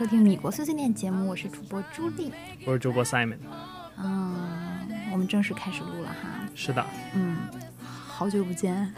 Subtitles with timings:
[0.00, 2.32] 收听米国碎碎念节目，我是主播朱莉。
[2.64, 3.36] 我是主播 Simon。
[3.98, 6.48] 嗯，我们正式开始录了哈。
[6.54, 6.82] 是的
[7.14, 7.36] 嗯，
[8.08, 8.94] 好久不见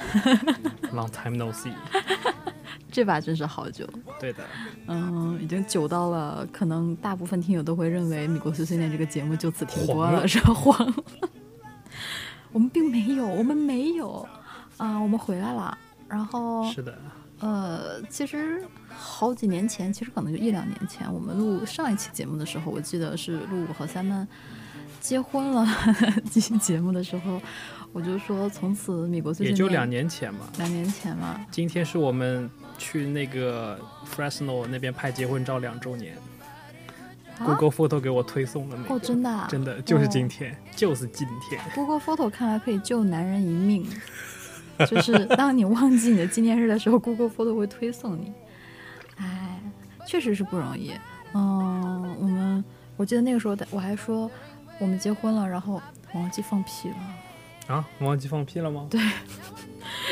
[0.93, 1.73] ，，Long time no see。
[2.89, 3.85] 这把真是好久。
[4.21, 4.45] 对的，
[4.87, 10.55] 嗯，已经久到了，可能大部分听友都会认为《米国碎碎念》这个节目就此停播了，是吧？
[10.55, 10.95] 黄了。
[12.53, 14.25] 我们并没有，我们没有
[14.77, 15.77] 啊、我们回来了。
[16.09, 16.97] 然后，是的，
[17.43, 24.27] 呃，其实好几年前，其实可能就一两年前，我们录上一期节目的时候，我记得是录我和三曼
[25.01, 25.67] 结婚了
[26.33, 27.43] 这 期 节目的时候，
[27.93, 30.49] 我就说从此米国最近也就两年前嘛。
[30.59, 32.49] 两年前嘛，今天是我们
[32.79, 33.79] 去那个
[34.15, 36.23] Fresno 那边拍结婚照两周年、啊
[37.39, 38.95] g o o g l e Photo 给我推送的那个。
[38.95, 41.61] 哦，真的、啊，真的就是今哦天，就是今天。
[41.75, 43.85] Google Photo 看来可以救男人一命，
[44.89, 48.33] 就是当你忘记你的纪念日的时候，Google Photo 会推送你。
[49.17, 49.61] 哎，
[50.07, 50.93] 确实是不容易。
[51.35, 52.65] 嗯，我们
[52.97, 54.31] 我记得那个时候我还说
[54.79, 55.81] 我们结婚了，然后
[56.15, 58.87] 忘记放屁了，啊，忘记放屁了吗？
[58.91, 59.01] 对，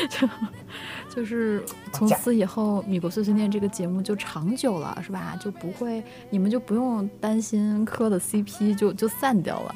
[1.13, 5.37] 就是从此以后，米国碎碎念这个节目就长久了，是吧？
[5.41, 9.75] 就不会，你们就不用担心磕的 CP 就就散掉了。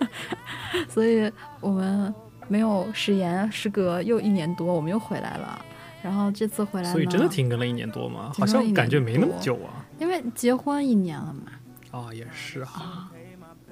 [0.88, 2.14] 所以我们
[2.48, 5.64] 没有食言，时隔又一年多，我们又回来了。
[6.02, 8.32] 然后这次回来，所以真的停更了一年多吗？
[8.38, 9.84] 好像感觉没那么久啊。
[9.98, 13.10] 因为结婚一年了嘛，啊，也是哈。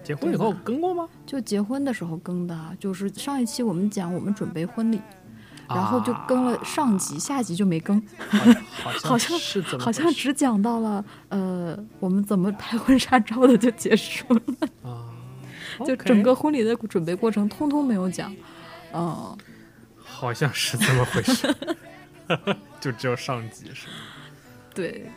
[0.03, 1.09] 结婚以后更过吗？
[1.25, 5.01] 就结婚的时候更的，就是上一期我们讲我们准备婚礼，
[5.69, 14.41] 然后就更了上集，下集就没更，好 好像是怎么好像只讲到了呃我们怎么拍婚纱照的就结束了，
[14.83, 15.07] 啊，
[15.87, 18.35] 就整个婚礼的准备过程通通没有讲。
[18.95, 19.37] 嗯，
[19.97, 21.55] 好像是这么回事，
[22.81, 23.95] 就只有上级是吗？
[24.75, 25.11] 对，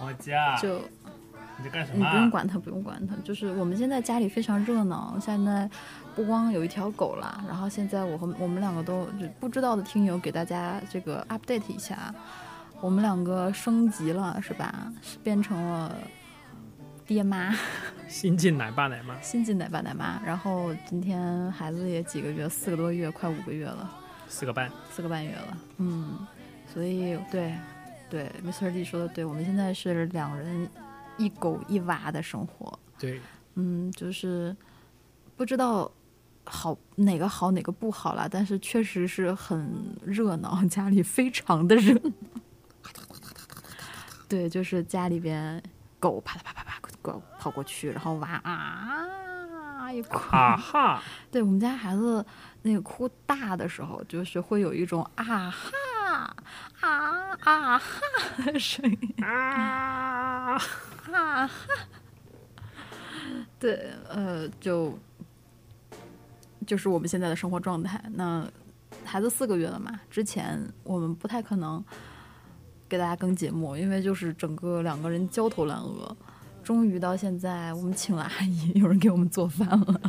[0.00, 0.78] 我家就
[1.58, 2.10] 你在干什么你？
[2.10, 3.14] 不用管它，不用管它。
[3.24, 5.68] 就是我们现在家里非常热闹，现在
[6.14, 12.14] 不光有一条狗啦，然后现在我和我们两个都就不知道的听友给大家这个 update 一下，
[12.80, 14.92] 我们两个升级了是吧？
[15.02, 15.96] 是变成了
[17.06, 17.54] 爹妈，
[18.08, 20.20] 新晋奶爸奶妈，新晋奶爸奶妈。
[20.24, 23.90] 然后今天孩子也几个月，四个多月，快五个月了，
[24.26, 24.70] 四个半。
[24.90, 25.58] 四个半月了。
[25.76, 26.26] 嗯，
[26.72, 27.54] 所以对
[28.08, 28.72] 对，Mr.
[28.72, 30.68] D 说的对，我们现在是两人
[31.18, 32.78] 一狗一娃的生活。
[32.98, 33.20] 对，
[33.56, 34.56] 嗯，就是
[35.36, 35.90] 不知道
[36.44, 42.10] 好哪个好哪个不好啦，但是确实是很热闹，家里非常的热闹。
[44.26, 45.62] 对，就是家里边
[46.00, 46.63] 狗啪嗒啪啪
[47.38, 50.16] 跑过去，然后娃啊一哭。
[50.36, 52.24] 啊哈，对我们家孩子
[52.62, 56.34] 那个哭大的时候，就是会有一种啊哈
[56.80, 58.00] 啊啊哈
[58.44, 59.24] 的声音。
[59.24, 61.50] 啊，哈哈，
[63.60, 64.98] 对，呃，就
[66.66, 68.02] 就是我们现在的生活状态。
[68.14, 68.44] 那
[69.04, 71.84] 孩子四个月了嘛，之前我们不太可能
[72.88, 76.16] 给大家更节目，因为就是整个两个人焦头烂额。
[76.64, 80.00] 终于到现在，我们请了阿姨，有人给我们做饭了，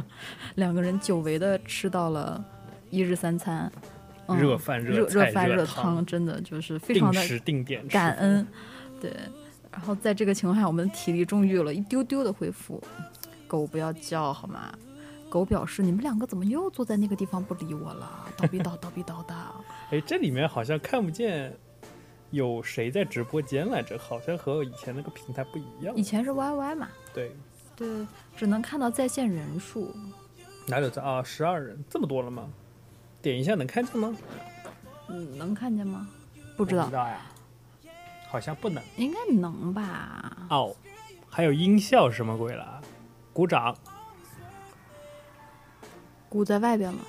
[0.56, 2.44] 两个人久违的吃到了
[2.90, 3.70] 一日三餐，
[4.28, 7.22] 嗯热饭热热菜饭热汤，真的就是非常的
[7.90, 8.48] 感恩，
[9.02, 9.12] 对。
[9.70, 12.82] 然后在这个情况下，我们的体力终于有了一丢丢的恢复。
[13.46, 14.74] 狗不要叫好吗？
[15.30, 18.10] 狗表示你们两个怎么又坐在那个地方不理我了？
[18.38, 19.36] 叨逼叨叨逼叨的。
[19.92, 21.54] 哎，这里面好像看不见
[22.36, 26.04] 有谁在直播间来着，好像和以前那个平台不一样以。
[26.04, 27.32] 前是 YY 嘛，对，
[27.76, 28.06] 对，
[28.36, 29.96] 只能看到在线人数。
[30.68, 31.24] 哪有在啊？
[31.24, 32.50] 十二人，这么多了吗？
[33.22, 34.16] 点一下能看见吗？
[35.08, 36.08] 嗯，能看见吗？
[36.58, 37.22] 不不知道，呀，
[38.28, 38.84] 好像不能。
[38.98, 40.48] 应该能吧？
[40.50, 40.76] 哦，
[41.30, 42.82] 还有音效什么鬼了？
[43.32, 43.76] 鼓掌
[46.28, 47.00] 鼓在外边了，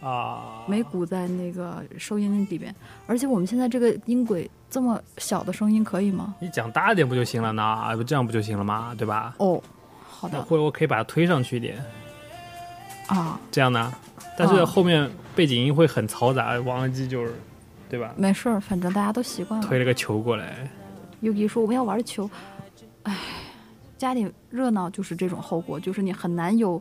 [0.00, 0.62] 啊！
[0.66, 2.74] 没鼓在那个收音里边。
[3.06, 6.34] 而且我们现在这个音轨这么小的声音可以吗？
[6.40, 7.96] 你讲大点不就行了呢？
[7.96, 8.94] 不这样不就行了吗？
[8.96, 9.34] 对吧？
[9.38, 9.60] 哦，
[10.08, 11.82] 好的或者我可以把它推上去一点，
[13.08, 13.92] 啊，这样呢？
[14.36, 17.34] 但是哦后面背景音会很嘈杂，王二鸡就是，
[17.88, 18.12] 对吧？
[18.16, 19.66] 没事儿，反正大家都习惯了。
[19.66, 20.70] 推了个球过来
[21.22, 22.30] ，Yuki 说我们要玩球，
[23.02, 23.16] 哎，
[23.96, 26.80] 家里热闹就是这种后果，就是你很难有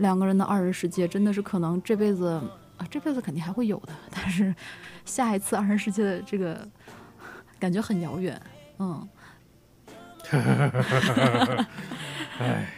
[0.00, 2.26] 两个人的二人世界，真的是可能这辈子
[2.76, 4.54] 啊，这辈子肯定还会有的， 但是
[5.04, 6.68] 下一次二人世界的这个
[7.58, 8.40] 感觉很遥远，
[8.78, 9.08] 嗯。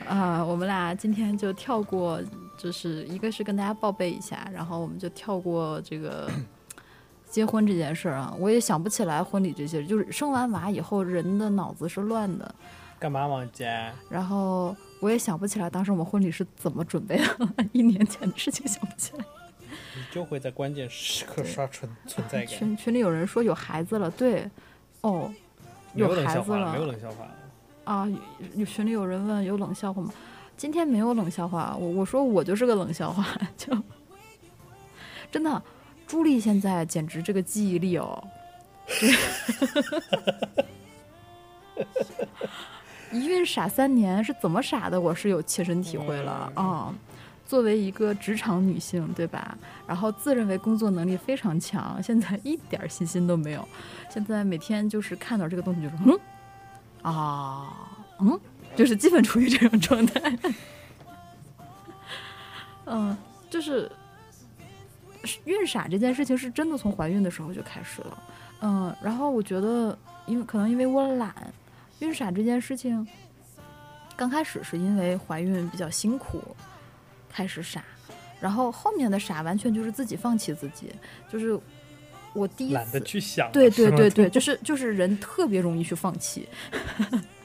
[0.09, 2.21] 啊、我们俩今天就跳过，
[2.57, 6.31] 就是一个是跟大家报备一下，然后我们就跳过这个
[7.31, 8.35] 结婚这件事儿啊。
[8.39, 12.55] 我也想不起来婚礼这些，就是生完娃以后人的脑子是乱的，
[12.99, 13.93] 干嘛往家？
[14.09, 17.25] 然后我也想不起来当时我们婚礼是怎么准备的，
[17.73, 19.25] 一年前的事情想不起来。
[19.95, 22.47] 你就会在关键时刻刷存存在感。
[22.47, 24.49] 群群里有人说有孩子了，对，
[25.01, 25.29] 哦，
[25.95, 27.35] 有孩子了没有冷笑话了。
[27.85, 28.09] 啊，
[28.55, 30.13] 有群里有人问有冷笑话吗？
[30.57, 33.27] 今天没有冷笑话，我我说我就是个冷笑话，
[33.59, 33.77] 就
[35.33, 35.61] 真的，
[36.07, 38.23] 朱莉现在简直这个记忆力哦，
[43.13, 46.93] 一孕傻三年是怎么傻的，我是有切身体会了啊、
[47.47, 49.57] 作为一个职场女性，对吧？
[49.87, 53.69] 然后自认为工作能力非常强，现在一点儿信心都没有。
[54.09, 56.19] 现在每天就是看到这个东西就是嗯
[57.03, 57.89] 啊
[58.21, 58.41] 嗯，
[58.75, 60.39] 就是基本处于这种状态。
[62.87, 63.17] 嗯，
[63.51, 63.91] 就是
[65.45, 68.23] 孕傻这件事情是真的从怀孕的时候就开始了。
[68.63, 71.35] 嗯，然后我觉得，因为可能因为我懒，
[72.03, 73.07] 孕傻这件事情
[74.17, 76.43] 刚开始是因为怀孕比较辛苦
[77.29, 77.83] 开始傻，
[78.41, 80.93] 然后后面的傻完全就是自己放弃自己，
[81.31, 81.59] 就是
[82.35, 83.07] 我第一懒得次。
[83.07, 83.53] 去想了。
[83.53, 86.49] 对对对对， 就是就是人特别容易去放弃，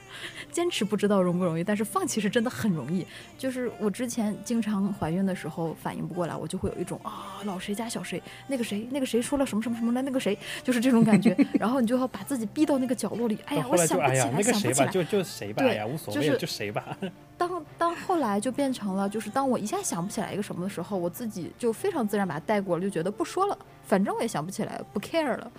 [0.50, 3.06] 坚持不知道容不容易，但是放弃是真的很容易。
[3.36, 14.90] 就是我之前经常怀孕的时候反应不过来，我就会有一种啊老谁家小谁，那个谁那个谁说了什么什么什么了，那个谁就是这种感觉， 然后你就要把自己逼到那个角落里，哎呀到，我想不起来，那个谁吧，想不起来。
[14.90, 16.96] 就就谁吧，对哎呀，无所谓，就是就谁吧。
[17.36, 25.50] 当当后来就变成了，就是当我一下想不起来一个什么的时候，我自己就非常自然把它带过了，就觉得不说了，反正我也想不起来，不 care 了，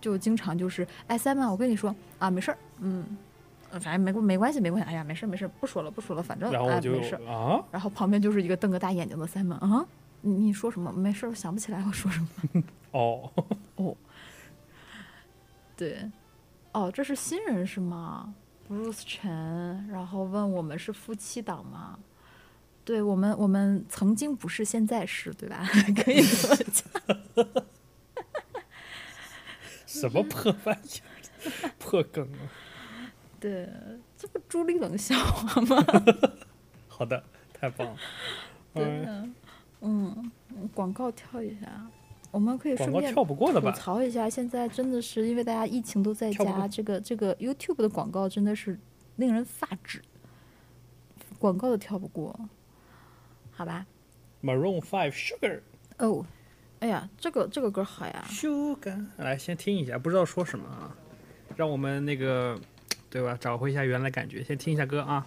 [0.00, 3.16] 就经常就是，哎，Simon，我跟你说啊，没事儿，嗯，呃
[3.80, 7.14] 反正没没关系，没关系，哎呀，没事没事，不说了不说了，反正哎然就没事。
[7.26, 9.86] 啊，然后旁边就是一个瞪个大眼睛的 Simon，啊，
[10.20, 10.92] 你你说什么？
[10.92, 12.62] 没事我，想不起来我说什么。
[12.92, 13.32] 哦，
[13.76, 13.96] 哦，
[15.76, 16.10] 对，
[16.72, 18.34] 哦，这是新人是吗
[18.68, 21.98] ？Bruce 陈，然后问我们是夫妻档吗？
[22.84, 25.64] 对我们，我们曾经不是，现在是，对吧？
[26.04, 27.46] 可以这么讲。
[29.86, 31.00] 什么破玩意
[31.46, 32.50] 儿，破梗啊！
[33.42, 33.68] 对，
[34.16, 35.84] 这不朱立冷笑话吗？
[36.86, 37.20] 好的，
[37.52, 37.96] 太棒了。
[38.72, 39.06] 对
[39.80, 40.30] 嗯，
[40.72, 41.66] 广告跳一下，
[42.30, 43.72] 我们可以顺便跳不过了吐？
[43.72, 48.78] 槽一下，现在真的是因为大家疫情都在家，这个这个 YouTube 的广告真的是
[49.16, 50.00] 令人发指，
[51.40, 52.38] 广告都跳不过，
[53.50, 53.84] 好吧
[54.40, 55.62] ？Maroon Five Sugar
[55.98, 56.24] 哦，
[56.78, 60.96] 哎呀，这个这个歌好呀，Sugar，来先听一下，不知道说什么啊，
[61.56, 62.56] 让我们那个
[63.12, 64.42] 对吧，找回一下原来感觉。
[64.42, 65.26] 先听一下歌啊。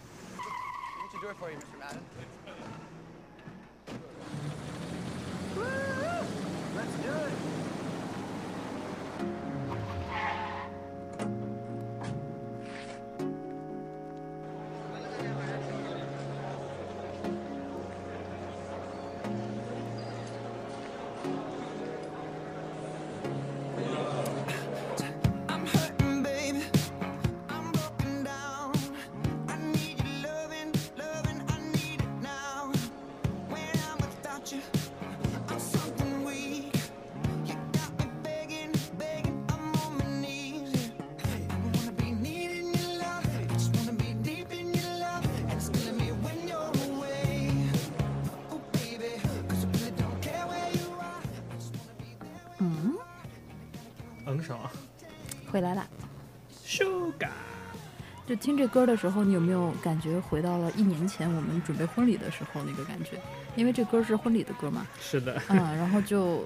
[58.65, 63.11] 这歌的时候，你有没有感觉回到了一年前我们准备婚礼的时候那个感觉？
[63.55, 66.43] 因为这歌是婚礼的歌嘛，是的，嗯，然后就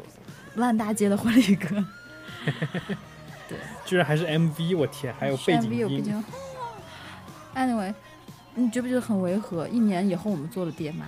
[0.55, 1.81] 烂大街的婚礼歌，
[3.47, 6.03] 对居然还是 MV，我天，还有背景 MV 有背音。
[6.03, 6.23] 景。
[7.55, 7.93] Anyway，
[8.53, 9.65] 你觉不觉得很违和？
[9.69, 11.05] 一年以后我们做了爹妈，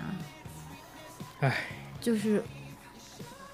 [1.41, 1.53] 唉，
[1.99, 2.41] 就是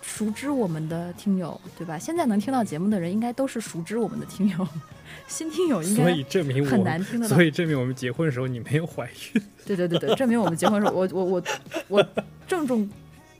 [0.07, 1.99] 熟知我们的听友，对吧？
[1.99, 4.67] 现在能听到节目的人，应该都是熟知我们的听友，
[5.27, 9.41] 新听友应所该以证明很难听的所以证明我们结婚的时候你没有怀孕。
[9.65, 11.43] 对对对对，证明我们结婚的时候，我我我
[11.89, 12.07] 我
[12.47, 12.89] 郑重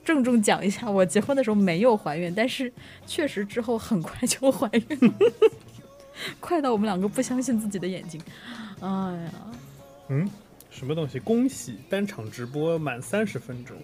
[0.04, 2.70] 郑重讲一下，我结婚的时候没有怀孕，但是
[3.06, 5.14] 确实之后很快就怀孕了，
[6.38, 8.20] 快到我们两个不相信自己的眼睛。
[8.80, 9.32] 哎呀，
[10.10, 10.30] 嗯，
[10.70, 11.18] 什么东西？
[11.18, 13.74] 恭喜单场直播满三十分钟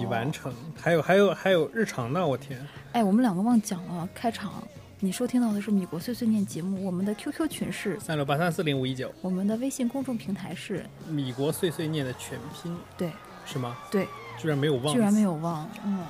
[0.00, 0.30] 已完哦。
[0.32, 2.64] 成，还有还有还有日常呢，我天！
[2.92, 4.62] 哎，我们两个忘讲了，开场
[5.00, 13.10] 你收听到的是米国碎碎念节目，我们的 QQ 群是，三六八三四零五一九，我们的微信公众平台是，米国碎碎念的全拼对
[13.44, 13.76] 是吗？
[13.90, 14.06] 对，
[14.38, 16.04] 居然没有忘，居然没有忘，嗯。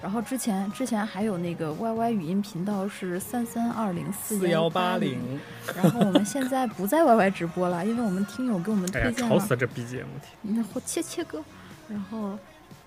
[0.00, 5.38] 然后之前之前还有那个 YY 语音频道是三三二零四幺八零。
[5.76, 9.90] 然后我们现在不在 YY 直播了，因为我们听友给我们推荐了吵死了这 BGM！
[9.92, 10.06] 天，
[10.42, 11.40] 那或切切歌，
[11.88, 12.36] 然后，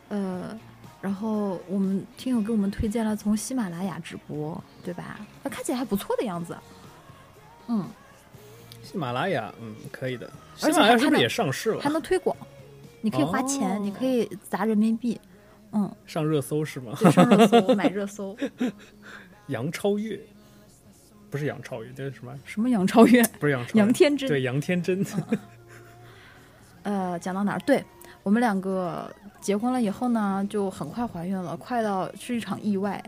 [0.09, 0.57] 呃，
[1.01, 5.19] 然后我们听友给我们推荐了从喜马拉雅直播，对吧？
[5.43, 6.55] 那看起来还不错的样子。
[7.67, 7.87] 嗯，
[8.83, 10.29] 喜马拉雅，嗯，可以的。
[10.55, 11.89] 喜马拉雅是不是也上市了还？
[11.89, 12.35] 能推广，
[13.01, 15.19] 你可以花钱，哦你可以砸人民币，
[15.71, 16.93] 嗯，上热搜是吗？
[16.99, 18.37] 对，上热搜， 买热搜，
[19.47, 20.19] 杨超越，
[21.29, 22.33] 不是杨超越，这是什么？
[22.45, 25.03] 什么杨超越、不是杨超越，杨天真，对，杨天真。
[26.83, 27.59] 呃，讲到哪儿？
[27.65, 27.83] 对
[28.21, 29.11] 我们两个
[29.45, 32.99] 结婚了以后呢，就很快怀孕了，快到是一场意外。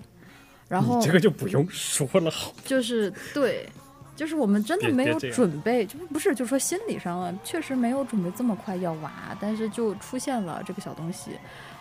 [0.70, 2.54] 然后这个就不用说了，好。
[2.64, 3.68] 就是对，
[4.16, 11.32] 就是我们真的没有准备，就不是，就是说心理上了，确实没有准备这么快要娃，但是就出现了这个小东西，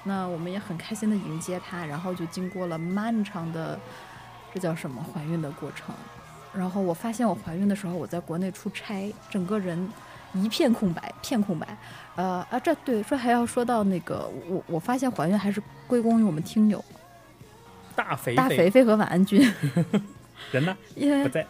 [0.04, 3.78] 那我们也很开心的迎接它，然后就经过了漫长的，
[4.54, 5.94] 这叫什么怀孕的过程。
[6.54, 9.86] 然后我发现我怀孕的时候，我在国内出差，整个人
[10.32, 11.76] 一片空白，片空白。
[12.16, 16.84] 呃啊，这对说还要说到那个，我我发现怀孕还是归功于我们听友
[17.94, 19.40] 大肥大肥肥和晚安君，
[20.52, 20.76] 人呢？
[20.94, 21.46] 因为不在。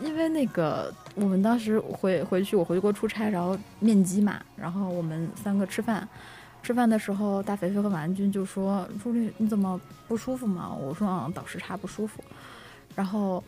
[0.00, 6.06] 因为那个我们当时回回去，我回国出差，然后面基嘛，然后我们三个吃饭，
[6.62, 12.22] 吃饭的时候，大肥肥和晚安君就说：“朱莉，你怎么不舒服吗？”我说：“嗯，倒时差不舒服。”
[12.96, 13.42] 然后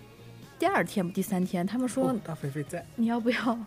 [0.58, 2.86] 第二天不第三天，他们说：“哦大肥肥在。
[2.94, 3.58] 你要不要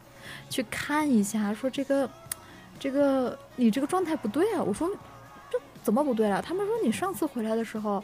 [0.49, 1.53] 去看一下？
[1.53, 2.09] 说这个
[2.81, 4.63] 这个你这个状态不对啊！
[4.63, 4.89] 我说
[5.51, 6.41] 这怎么不对了？
[6.41, 8.03] 他们说你上次回来的时候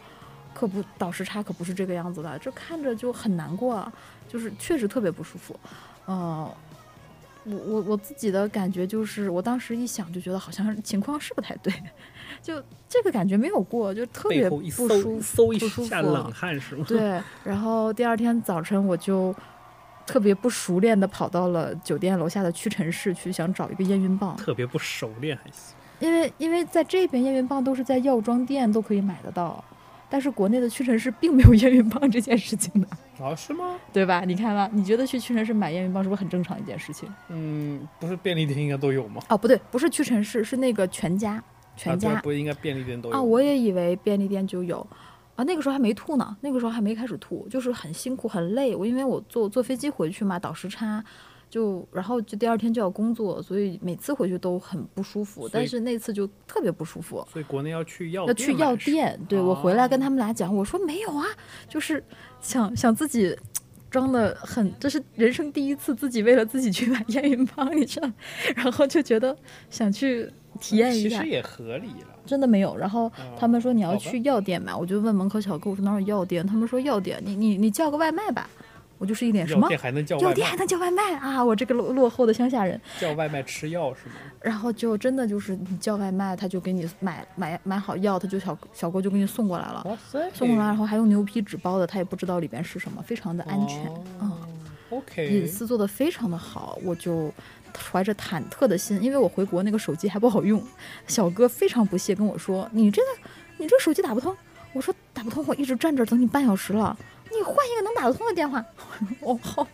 [0.54, 3.92] 可不倒时差可不是这个样子的，这看着就很难过啊，
[4.28, 5.60] 就是确实特别不舒服。
[6.06, 6.48] 呃，
[7.44, 11.74] 我我我自己的感觉就是，我当时一想就觉得好像情况是不太对，
[12.44, 16.86] 就这个感觉没有过，就特别不舒服，搜一不舒服下冷汗是吗？
[16.88, 19.34] 对，然后第二天早晨我就
[20.08, 25.76] 特别不熟练的跑到了酒店楼下的屈臣氏去，想找一个验孕棒，特别不熟练还行。
[26.00, 29.64] 因为因为在这边验孕棒都是在药妆店都可以买得到，
[30.10, 32.88] 但是国内的屈臣氏并没有验孕棒这件事情的，
[33.24, 33.76] 啊，是吗？
[33.92, 34.24] 对吧？
[34.26, 37.10] 你看吧，你觉得去屈臣氏买验孕棒是不是很正常一件事情？
[37.30, 39.22] 嗯，不是便利店应该都有吗？
[39.30, 41.44] 哦，不对，不是屈臣氏，是那个全家，啊，
[41.76, 44.86] 全家对不应该便利店都有啊，我也以为便利店就有
[45.38, 48.76] 啊，那个时候还没吐呢，那个时候还没开始吐，就是很辛苦很累。
[48.76, 51.02] 我因为我坐坐飞机回去嘛，倒时差，
[51.50, 55.48] 就然后就第二天就要工作，所以每次回去都很不舒服。
[55.48, 59.18] 但是那次就特别不舒服，所以国内要去药要去药店。
[59.30, 61.26] 对我回来跟哦他们俩讲，我说没有啊，
[61.70, 62.04] 就是
[62.42, 63.38] 想想自己。
[63.90, 68.12] 装的很，这是人生第一次自己为了自己去买验孕棒，你知道，
[68.56, 69.36] 然后就觉得
[69.70, 70.30] 想去
[70.60, 72.16] 体验一下其实，也合理了。
[72.26, 72.76] 真的没有。
[72.76, 76.46] 然后他们说你要去药店买，我就问门口小哥，我说哪有药店？
[76.46, 78.50] 他们说药店，你你你叫个外卖吧。
[78.98, 80.30] 我就是一脸什么药店还能叫外卖？
[80.30, 81.44] 药店还能叫外卖啊！
[81.44, 82.80] 我这个落落后的乡下人。
[83.00, 84.16] 叫外卖吃药是吗？
[84.42, 89.84] 然后就真的就是你叫外卖，他就给你买买买好药，他就小小哥就给你送过来了。
[89.88, 93.86] 哇塞，送过来，然后还用牛皮纸包的，他也不知道里边是什么，非常的安全。
[94.22, 94.30] 嗯。
[94.30, 94.38] 哦
[94.90, 97.30] OK，隐私做的非常的好，我就
[97.92, 100.64] 怀着忐忑的心，因为我回国那个手机还不好用，
[101.08, 103.08] 小哥非常不屑跟我说：“你这个
[103.58, 104.34] 你这个手机打不通。”
[104.78, 106.96] 我说：“打不通，我一直站这儿等你半小时了，
[107.32, 108.64] 你换一个能打得通的电话。
[109.22, 109.68] ”哦，好，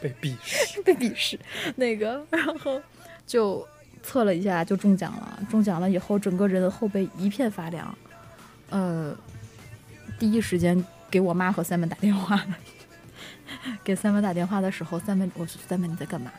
[0.00, 0.80] 被鄙视。
[0.86, 1.38] 被鄙视。
[1.74, 2.80] 那个，然后
[3.26, 3.66] 就
[4.02, 5.40] 测了一下，就中奖了。
[5.50, 7.92] 中奖了以后，整个人的后背一片发凉，
[8.70, 9.12] 呃，
[10.18, 12.40] 第一时间给我妈和三门打电话。
[13.82, 16.30] 给三门打电话的时候，三门我说三门你在干嘛？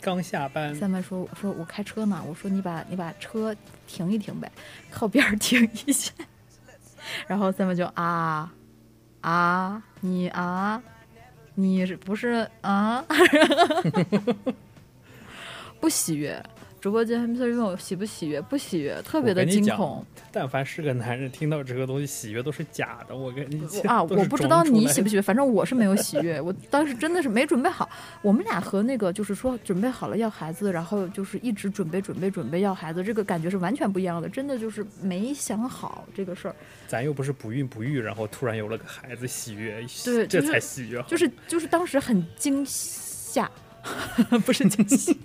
[0.00, 3.54] 刚下班，三门说我说我开车呢，我说你把你把车
[3.86, 4.50] 停一停呗，
[4.90, 6.10] 靠边儿停一下。
[7.26, 8.50] 然后他们就啊
[9.20, 10.82] 啊你啊
[11.54, 13.04] 你是不是啊？
[15.80, 16.42] 不喜悦，
[16.80, 20.04] 直播间他问我喜不喜悦，不喜悦，特别的惊恐。
[20.30, 23.16] 但凡是个男人，听到这个东西，喜悦都是假的。
[23.16, 26.40] 我跟你讲啊，我不知道你喜不喜悦，反正我是没有喜悦。
[26.42, 27.88] 我当时真的是没准备好。
[28.22, 34.28] 我们俩和那个就是说准备好了要孩子，然后就是一直准备准备准备要孩子，这个感觉是完全不一样的。
[34.28, 36.54] 真的就是没想好这个事儿，
[36.86, 41.08] 咱又不是不孕不育，然后突然有了个孩子，喜悦，这对就是才喜悦好。
[41.08, 43.50] 就是就是当时很惊吓，
[44.44, 45.18] 不是惊喜，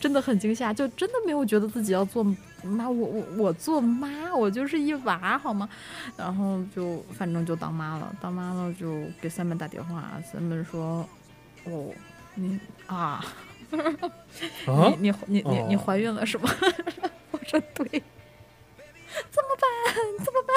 [0.00, 2.24] 真的很惊吓，就真的没有觉得自己要做
[2.62, 5.68] 妈，我我我做妈，我就是一娃好吗？
[6.16, 11.08] 然后就反正就当妈了，当妈了就给三门打电话，三门说，
[11.64, 11.92] 哦，
[12.34, 13.24] 你啊，啊
[14.98, 16.50] 你你你你你哦怀孕了是吗？
[17.30, 18.02] 我说对，
[19.30, 19.70] 怎么办？
[20.24, 20.54] 怎么办？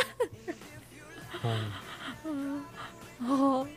[2.26, 2.64] 嗯
[3.28, 3.68] 哦，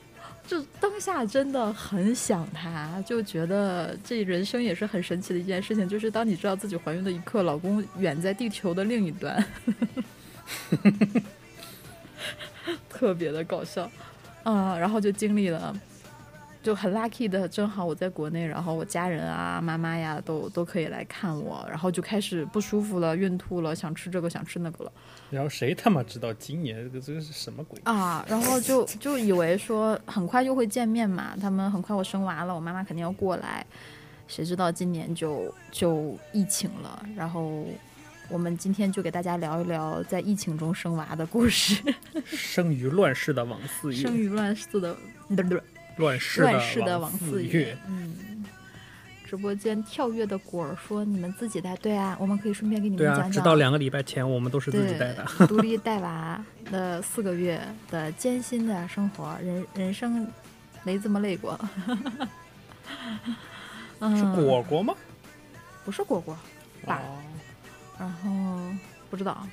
[0.47, 9.45] 就当下真的很想他，就觉得这人生也是很神奇的一件事情，就是当你知道自己怀孕的一刻，老公远在地球的另一端，
[12.89, 13.91] 特别的搞笑，
[14.45, 15.77] 啊、然后就经历了。
[16.67, 24.91] 就很 lucky 的，正好我在国内，然后我家人啊、妈妈呀都都可以来看我，然后就开始不舒服了、孕吐了，想吃这个想吃那个了。
[25.31, 27.81] 然后谁他妈知道今年这个这个是什么鬼？
[27.85, 33.65] 啊，然后就就以为说很快就会见面嘛，他们很快我生娃了，我妈妈肯定要过来，
[34.27, 37.65] 谁知道今年就就疫情了，然后
[38.29, 41.81] 我们今天就给大家聊一聊在疫情中生娃的故事，
[42.27, 44.97] 生于乱世的王四月，生于乱世的
[45.97, 48.15] 乱世乱世的王王四月月，，嗯。
[49.29, 53.33] 直播间跳跃的果儿说：“你们自己带，对啊，我们可以顺便给你们对啊，讲讲。
[53.33, 55.25] 直到两个礼拜前我们都是自己带的。
[55.49, 57.61] 独立带娃的四个月
[57.91, 60.31] 的艰辛的生活，人人生
[60.85, 61.59] 没这么累过。
[63.99, 64.95] 嗯，是果果吗？
[65.85, 66.39] 不是果果，
[66.85, 67.19] 爸哦，
[67.99, 68.61] 然后
[69.11, 69.45] 不知道，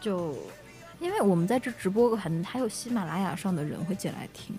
[0.00, 0.36] 就
[0.98, 4.56] 因为我们在这直播，很还有喜马拉雅上的人会进来听，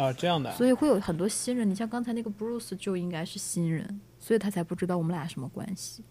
[0.00, 1.68] 啊，这样的，所以会有很多新人。
[1.68, 6.02] 你像刚才那个 Bruce 就应该是新人，所以他才不知道我们俩什么关系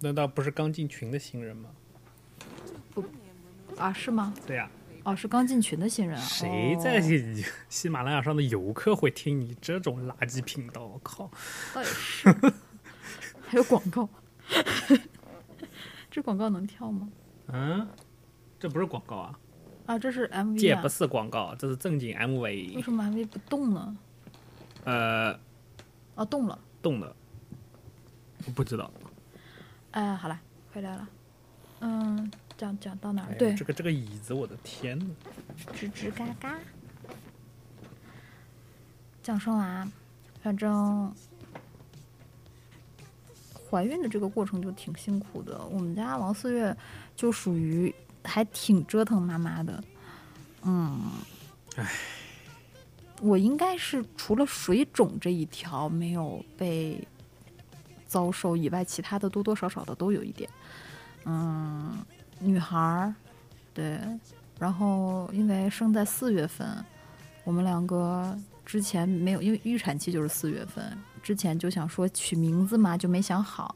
[0.00, 1.70] 难道不是刚进群的新人吗？
[2.92, 3.02] 不
[3.76, 3.92] 啊？
[3.92, 4.34] 是吗？
[4.46, 4.70] 对呀、
[5.04, 6.24] 哦，是刚进群的新人啊。
[6.24, 10.84] 谁在哦喜马拉雅上的游客会听你这种垃圾频道？
[10.84, 11.30] 我靠！
[11.74, 12.28] 倒也是，
[13.46, 14.08] 还有广告，
[16.10, 17.08] 这广告能跳吗？
[17.48, 17.86] 嗯，
[18.58, 19.38] 这不是广告啊，
[19.86, 22.74] 啊，这是 MV 啊这不，是广告，这是正经 MV。
[22.76, 23.96] 为什么 MV 不动呢？
[24.84, 25.38] 呃，
[26.14, 26.58] 哦，动了。
[26.82, 27.14] 动了，
[28.46, 28.90] 我不知道。
[29.92, 30.40] 哎，好了，
[30.72, 31.08] 回来了。
[31.80, 33.30] 嗯，讲讲到哪儿？
[33.30, 35.06] 哎对，这个这个椅子，我的天呐！
[35.74, 36.58] 吱吱嘎嘎。
[39.22, 39.88] 讲生娃，
[40.42, 41.14] 反正
[43.70, 45.64] 怀孕的这个过程就挺辛苦的。
[45.66, 46.76] 我们家王四月
[47.16, 47.94] 就属于
[48.24, 49.84] 还挺折腾妈妈的，
[50.62, 51.00] 嗯，
[51.76, 51.86] 唉
[53.20, 57.06] 我应该是除了水肿这一条没有被
[58.06, 60.50] 遭受以外，其他的多多少少的都有一点。
[61.24, 61.96] 嗯，
[62.40, 63.14] 女孩儿，
[63.72, 64.00] 对，
[64.58, 66.84] 然后因为生在四月份，
[67.44, 73.74] 我们两个之前没有，因为预产期就是四月份，之前就想说取名字嘛，就没想好，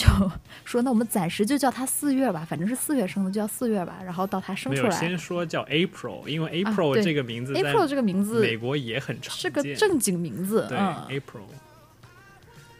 [0.00, 0.08] 就
[0.64, 3.98] 说那我们暂时就叫他四月吧，反正是四月生的，就叫四月吧。
[4.02, 11.42] 然后到他生，出来先说叫 April，因为啊 April 对这个名字，April 这个名字美国也很常是个正经名字，对、嗯，April，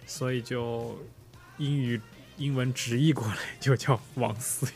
[0.06, 0.98] 所以就
[1.58, 2.00] 英语
[2.38, 4.66] 英文直译过来就叫王四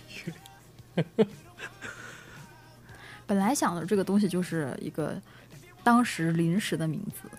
[0.97, 1.05] 月。
[3.27, 5.19] 本来想的这个东西就是一个
[5.83, 7.31] 当时临时的名字，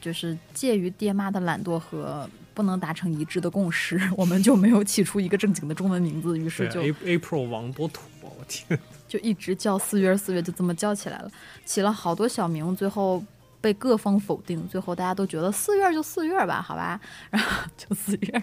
[0.00, 8.32] 就是介于爹妈的懒惰和不能达成一致的共识， 我们就没有起出一个正经的中文名字，于是就对，A-，April 王多土啊！
[8.38, 11.30] 我天， 就一直叫四月四月，就这么叫起来了，
[11.66, 13.22] 起了好多小名，最后
[13.60, 18.42] 被各方否定，最后大家都觉得四月就四月吧，好吧， 然后就四月。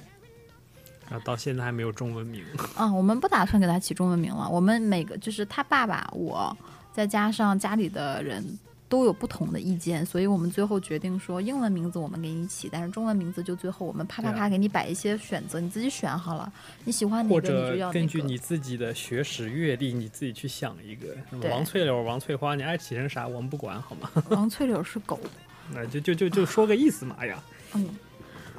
[1.10, 2.44] 啊，到现在还没有中文名。
[2.76, 4.48] 啊，我们不打算给他起中文名了。
[4.48, 6.56] 我们每个就是他爸爸，我
[6.94, 8.44] 再加上家里的人
[8.90, 16.52] 都有不同的意见，所以我们最后决定说英文名字我们给你起，但是中文名字就最后我们啪啪啪给你摆一些选择，你自己选好了，
[16.84, 18.00] 你喜欢哪个你就要哪个。
[18.00, 21.18] 根据你自己的学识阅历，你自己去想一个
[21.50, 24.12] 王翠柳、王翠花，你爱起成啥我们不管好吗？
[24.30, 25.20] 王翠柳是狗，
[25.74, 27.16] 那就就就就说个意思嘛。
[27.20, 27.44] 哎呀，
[27.74, 27.90] 嗯。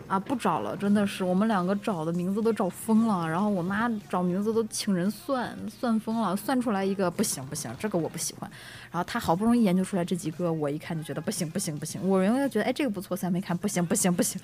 [0.06, 8.50] 啊，不找了，真的是我们两个找的名字都找疯了，然后我妈找名字都请人算，算疯了，算出来一个不行不行，这个我不喜欢。
[8.90, 14.40] 然后她好不容易研究出来这几个，我一看就觉得不行不行不行，我原来觉得哎这个不错，三没看不行不行不行，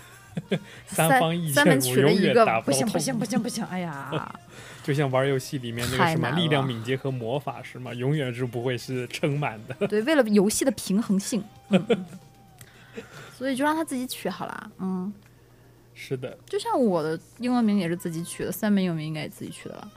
[0.86, 4.34] 三方意见三门取了一个不行不行不行不行， 哎呀，
[4.82, 7.92] 就像玩游戏里面那个什么力量敏捷和魔法是吗？
[7.92, 9.86] 永远是不会是撑满的。
[9.88, 11.84] 对，为了游戏的平衡性，嗯，
[13.36, 15.12] 所以就让他自己取好了，嗯，
[15.94, 19.90] 是的，就像我的英文名也是自己取的，三门英文名应该也自己取的吧。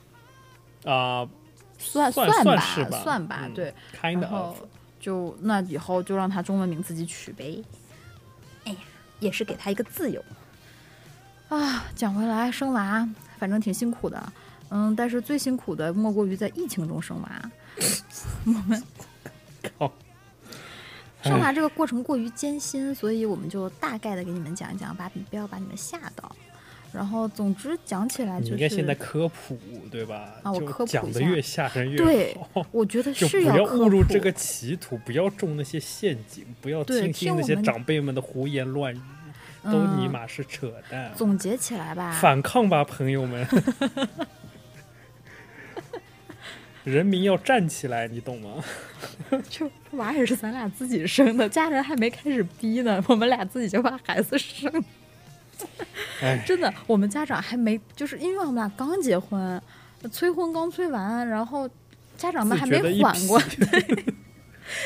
[0.91, 1.29] 啊、
[1.77, 3.73] 算算吧，是吧，算吧，嗯对。
[4.01, 4.57] ，kind 然后 of。
[4.99, 7.63] 就那以后就让他中文名自己取呗。
[8.65, 8.77] 哎呀，
[9.19, 10.21] 也是给他一个自由。
[11.47, 14.33] 啊，讲回来，生娃反正挺辛苦的，
[14.69, 17.51] 嗯，但是最辛苦的莫过于在疫情中生娃。
[18.45, 18.83] 我们
[19.77, 19.91] 靠
[21.23, 26.35] 生娃这个过程过于艰辛，所以我们就大概的给你们讲一讲，把不要把你们吓到。
[26.91, 29.59] 然后，总之讲起来就是，你应该现在科普
[29.91, 30.33] 对吧？
[30.41, 32.65] 啊我就科普讲的越吓人越对好。
[32.71, 38.99] 我觉得 就是不要误入这个歧途，不要中那些陷阱，不要听听那些长辈们的胡言乱语，
[39.65, 41.11] 都嗯尼玛是扯淡。
[41.15, 43.45] 总结起来吧，反抗吧，朋友们！
[46.91, 48.63] 人民要站起来，你懂吗？
[49.49, 54.71] 就娃也是咱俩自己生的，家人还没开始逼呢， 我们俩自己就把孩子生。
[56.21, 59.61] 哎， 真的，我们家长还没，就是因为我们俩刚结婚，
[60.11, 61.69] 催婚刚催完，然后
[62.17, 64.05] 家长们还没缓过，对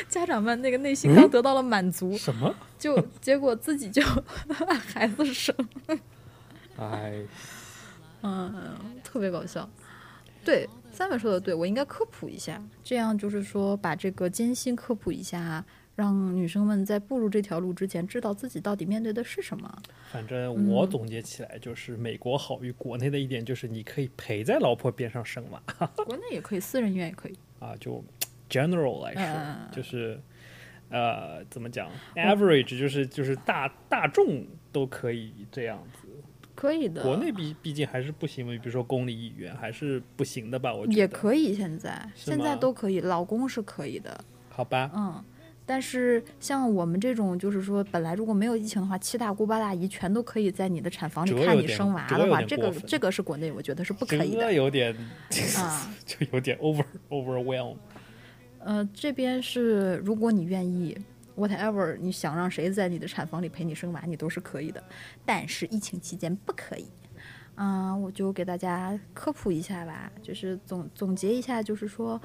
[0.08, 2.54] 家长们那个内心刚得到了满足，什么？
[2.80, 4.02] 就结果自己就
[4.48, 5.56] 把孩子生，
[6.78, 7.22] 哎，
[8.22, 9.70] 嗯，特别搞笑。
[10.46, 19.82] 对，三文说的对，我应该科普一下，这样就是说把这个艰辛科普一下，让女生们在步入这条路之前，知道自己到底面对的是什么。
[20.12, 25.62] 反正我嗯总结起来就是，美国好于国内的一点就是，你可以陪在老婆边上生娃
[26.06, 27.36] 国内也可以，私人医院也可以。
[27.60, 28.04] 啊，就
[28.50, 30.20] general 来说，嗯就是
[30.90, 36.03] 呃，怎么讲，average 就是就是大大众都可以这样子。
[36.64, 40.74] 可以的，国内毕毕竟还是不行嘛，比如说公立医院还是不行的吧？
[40.74, 44.18] 我觉得也可以，现在现在都可以，老公是可以的，
[44.50, 44.90] 好吧？
[44.96, 45.22] 嗯。
[45.66, 54.96] 但是像我们这种，就是说，本来如果没有疫情的话，七大姑八大姨全都可可以在你的产房里看你生娃的话，这个这个是国内我觉得是不可以的有点
[55.58, 55.94] 啊。
[56.06, 57.76] 就有点 over overwhelm。
[58.60, 60.98] 呃，这边是如果你愿意
[61.38, 64.84] ，whatever，你想让谁在你的产房里陪你生娃，你都是可以的。
[65.26, 66.88] 但是疫情期间不可以。
[67.56, 72.20] 嗯、我就给大家科普一下吧，就是总总结一下，就是说，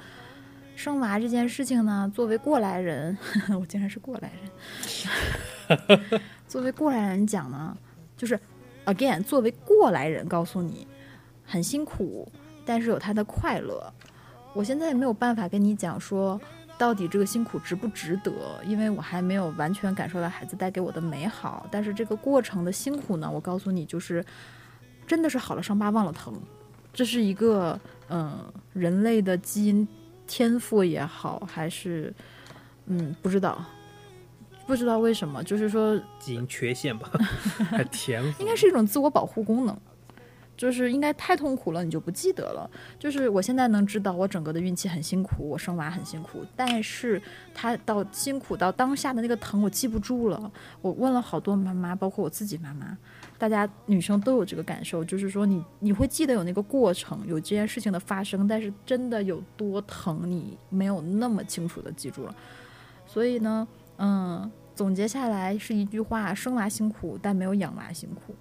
[0.75, 3.15] 生娃这件事情呢，作为过来人，
[3.59, 4.31] 我竟然是过来
[5.67, 6.01] 人，
[6.47, 7.77] 作为过来人讲呢，
[8.17, 8.39] 就是
[8.85, 10.87] again，作为过来人告诉你，
[11.45, 12.27] 很辛苦，
[12.65, 13.93] 但是有他的快乐。
[14.55, 16.41] 我现在也没有办法跟你讲说，
[16.79, 18.31] 到底这个辛苦值不值得，
[18.65, 21.67] 因为我还没有完全感受到孩子带给我的美好。
[21.69, 24.25] 但是这个过程的辛苦呢，我告诉你，就是
[25.05, 26.33] 真的是好了伤疤忘了疼，
[26.93, 29.85] 这是一个嗯人类的基因
[30.25, 32.13] 天赋也好，还是
[32.85, 33.61] 嗯不知道。
[34.65, 37.09] 不知道为什么，就是说，基因缺陷吧，
[37.71, 37.83] 还
[38.37, 39.75] 应该是一种自我保护功能，
[40.59, 42.69] 就是应该太痛苦了，你就不记得了。
[42.99, 47.21] 就是我现在能知道，我整个的孕期很辛苦，我生娃很辛苦，但是
[47.53, 50.51] 他到辛苦到当下的那个疼，我记不住了。
[50.81, 52.97] 我问了好多妈妈，包括我自己妈妈，
[53.37, 62.35] 大家女生都有这个感受，就是说你你会记得有那个过程，有这件事情的发生，但是真的有多疼，你没有那么清楚的记住了。
[63.07, 63.65] 所以呢，
[63.97, 68.35] 嗯，总结下来是一句话：生娃辛苦，但没有养娃辛苦。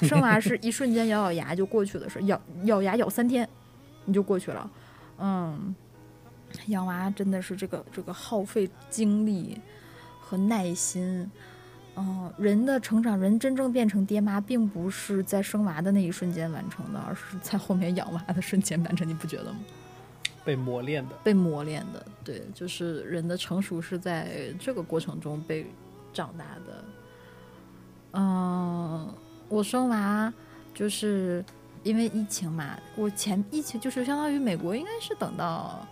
[0.06, 3.48] 生娃是一瞬间咬咬牙就过去的事，咬咬牙咬三天，
[4.04, 4.70] 你就过去了。
[5.18, 5.74] 嗯，
[6.66, 9.60] 养娃真的是这个这个耗费精力
[10.20, 11.30] 和耐心。
[11.96, 19.08] 嗯，人的成长，人真正变成爹妈，并不是在生娃的那一瞬间完成的，而是在后面养娃的瞬间完成。
[19.08, 19.58] 你不觉得吗？
[20.44, 21.16] 被磨练的。
[21.24, 25.66] 被磨练的，对，就是人的成熟是在这个过程中被
[26.12, 26.84] 长大的。
[28.12, 29.12] 嗯，
[29.48, 30.32] 我生娃
[30.74, 31.44] 就是
[31.82, 35.86] 因为疫情嘛，我前疫情就是相当于美国应该是等到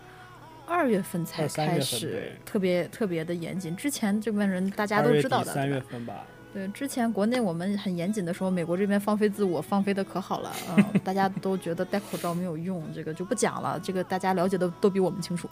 [0.67, 15.49] 二月份才开始特别特别的严谨，之前这边人大家都知道的，三月份吧，对，之前国内我们很严谨的时候，美国这边放飞自我，放飞的可好了，嗯，大家都觉得戴口罩没有用，这个就不讲了，这个大家了解的都比我们清楚。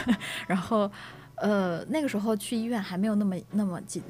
[0.46, 0.90] 然后，
[1.36, 4.02] 呃，那个时候去医院还没有那么那么紧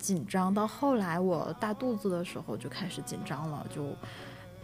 [0.00, 3.94] 紧张，到后来我大肚子的时候就开始紧张了，就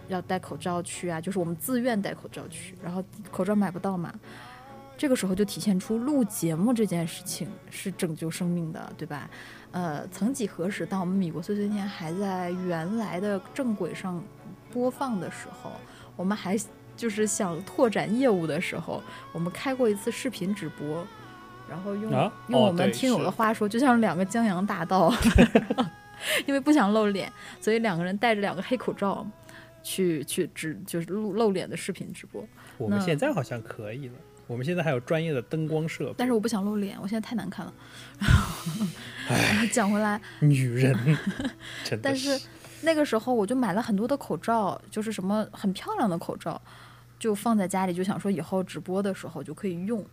[0.09, 4.13] 要戴口罩去啊，就是我们自愿戴口罩去，然后口罩买不到嘛。
[4.99, 9.29] 这个时候就体现出录节目这件事情是拯救生命的，对吧？
[9.71, 14.25] 呃，曾几何时，当我们米国碎碎念还在原来的正轨上
[14.73, 15.71] 播放的时候，
[16.17, 16.57] 我们还
[16.97, 19.03] 就是想拓展业务的时候，
[19.35, 21.07] 我们开过一次视频直播，
[21.69, 25.13] 然后用、啊用我们听友的话说，就像两个江洋大盗，
[26.47, 29.27] 因为不想露脸，所以两个人戴着两个黑口罩。
[29.89, 32.45] 去去直就是露露脸的视频直播，
[32.77, 34.15] 我们现在好像可以了。
[34.49, 36.15] 我们现在还有专业的灯光设备。
[36.19, 37.73] 但是我不想露脸，我现在太难看了。
[39.29, 40.93] 然后讲回来，女人
[41.85, 42.37] 真的但是
[42.81, 46.61] 那个时候我就买了很多的口罩，就是什么很漂亮的口罩，
[47.17, 50.05] 就放在家里，就想说以后直播的时候就可以用。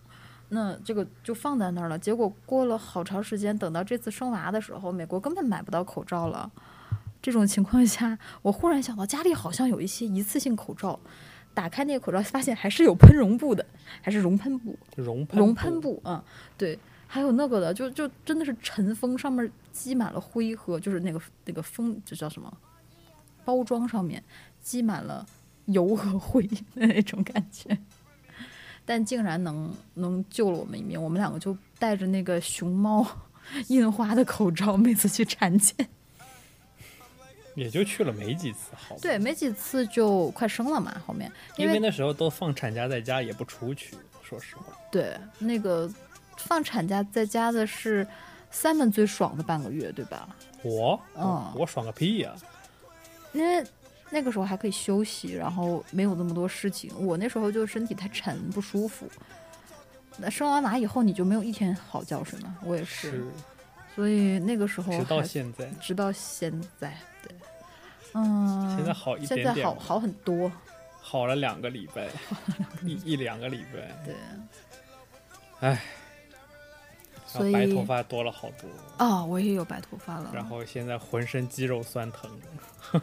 [0.54, 1.98] 那这个就放在那儿了。
[1.98, 6.52] 结果过了好长时间，等到这次生娃的时候，美国根本买不到口罩了。
[7.22, 11.00] 这种情况下，我忽然想到家里好像有一些一次性口罩，
[11.54, 13.66] 打开那个口罩，发现还是有喷绒布的，
[14.02, 14.78] 还是绒喷布。
[14.98, 16.24] 绒喷熔喷布啊、嗯，
[16.58, 22.52] 对，还有那个的，就就真的是尘封，上面积满了灰和就是那个那个封，就叫什么？
[23.46, 24.24] 包装上面
[24.62, 25.26] 积满了
[25.66, 27.78] 油和灰的那种感觉，
[28.86, 31.02] 但竟然能能救了我们一命。
[31.02, 33.06] 我们两个就戴着那个熊猫
[33.68, 35.88] 印花的口罩，每次去产检。
[37.56, 38.98] 也就去了没几次，好。
[39.00, 43.96] 对，没几次就快生了嘛，后面因为那时候都放产假在家，也不出去。
[44.24, 45.88] 说实话，对那个
[46.38, 48.08] 放产假在家的是
[48.52, 50.36] Simon 最爽的半个月，对吧？
[50.64, 52.34] 我，嗯我爽个屁呀、
[53.34, 53.64] 因为
[54.14, 56.92] 那个时候还可以休息，然后没有那么多事情。
[57.04, 59.10] 我那时候就身体太沉不舒服。
[60.18, 62.56] 那生完娃以后，你就没有一天好觉睡吗？
[62.64, 63.26] 我也是，是，
[63.96, 67.36] 所以那个时候直到现在，直到现在，对，
[68.14, 70.52] 嗯，现在好一现点点了在好好很多，
[71.02, 72.08] 好了两个礼拜，
[72.84, 74.14] 一一两个礼拜，对，
[75.62, 75.78] 唉，然
[77.38, 78.68] 所以白头发多了好多，
[79.04, 82.30] 啊、我也有白头发了，然后现在浑身肌肉酸疼，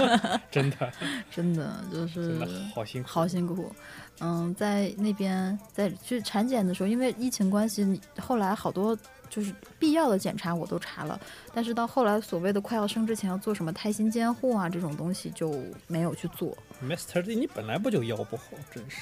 [0.50, 0.92] 真的
[1.30, 3.72] 真的就是真的好辛苦，好辛苦。
[4.20, 8.94] 嗯，在那边在去产检的时候，因为疫情关系，后来好多
[9.30, 11.18] 就是必要的检查我都查了，
[11.54, 16.54] 但是到后来所谓的快要生之前要做什么胎心监护啊这种东西就没有去做。
[16.84, 17.22] Mr.
[17.22, 18.98] D，你本来不就腰不好，真是。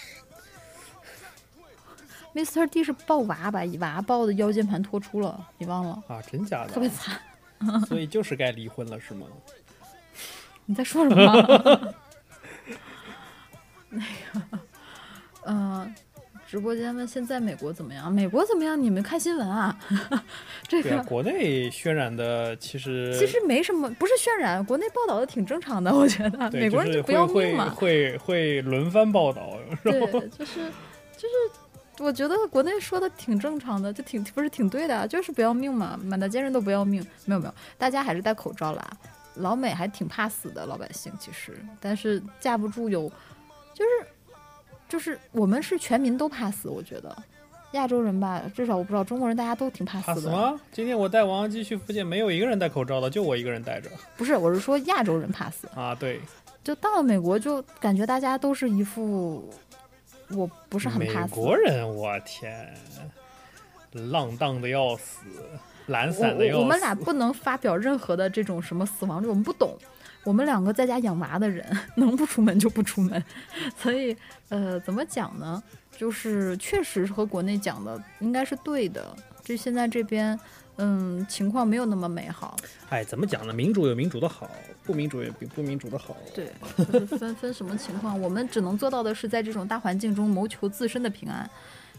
[2.34, 2.66] Mr.
[2.68, 6.02] D 是抱娃把娃抱的腰间盘脱出了，你忘了？
[6.08, 6.72] 啊，真假的？
[6.72, 7.18] 特别惨。
[7.88, 9.26] 所以就是该离婚了，是吗？
[10.66, 11.94] 你在说什么？
[13.90, 14.58] 那个，
[15.46, 15.94] 嗯、
[16.46, 18.12] 直播间问现在美国怎么样？
[18.12, 18.80] 美国怎么样？
[18.80, 19.76] 你们看新闻啊？
[20.68, 27.70] 这个国内渲染的其实其实没什么，不是渲染，国内报道的挺正常的，我觉得对美国人就就是不要会命嘛。
[27.70, 30.70] 会会会轮番报道，对，就是
[31.16, 31.34] 就是，
[32.00, 37.04] 我觉得国内说的挺正常的，就挺不是挺对的啊，就是不要命嘛，满大街人都不要命。
[37.24, 38.90] 没有没有，大家还是戴口罩啦。
[39.34, 43.08] 老美还挺怕死的，老百姓其实，但是架不住有，
[43.72, 43.90] 就是
[44.88, 47.16] 就是我们是全民都怕死，我觉得。
[47.72, 50.14] 亚洲人吧，至少我不知道中国人，大家都挺怕死的。
[50.14, 50.58] 怕死吗？
[50.72, 55.68] 今天我带王阳基去福建，没有一个人戴口罩的，就我一个人戴着不是，我是说亚洲人怕死。
[55.74, 55.94] 啊。
[55.94, 56.18] 对，
[56.64, 59.52] 就到了美国，就感觉大家都是一副
[60.30, 61.42] 我不是很怕死美。
[61.42, 62.74] 国人，我天，
[64.10, 65.20] 浪荡的要死，
[65.86, 66.58] 懒散的要死。
[66.60, 69.76] 我们俩不能发表任何的这种什么死亡率，我们不懂。
[70.24, 71.64] 我们两个在家养娃的人，
[71.94, 73.24] 能不出门就不出门，
[73.78, 74.14] 所以
[74.50, 75.62] 呃，怎么讲呢？
[75.96, 79.16] 就是确实和国内讲的应该是对的。
[79.42, 80.38] 这现在这边，
[80.78, 82.56] 嗯，情况没有那么美好。
[82.88, 83.52] 哎，怎么讲呢？
[83.52, 84.48] 民主有民主的好，
[84.84, 86.16] 不民主也比不民主的好。
[86.34, 86.52] 对，
[86.92, 91.48] 就是分分什么情况，我们只能做到的是在这种大环境中谋求自身的平安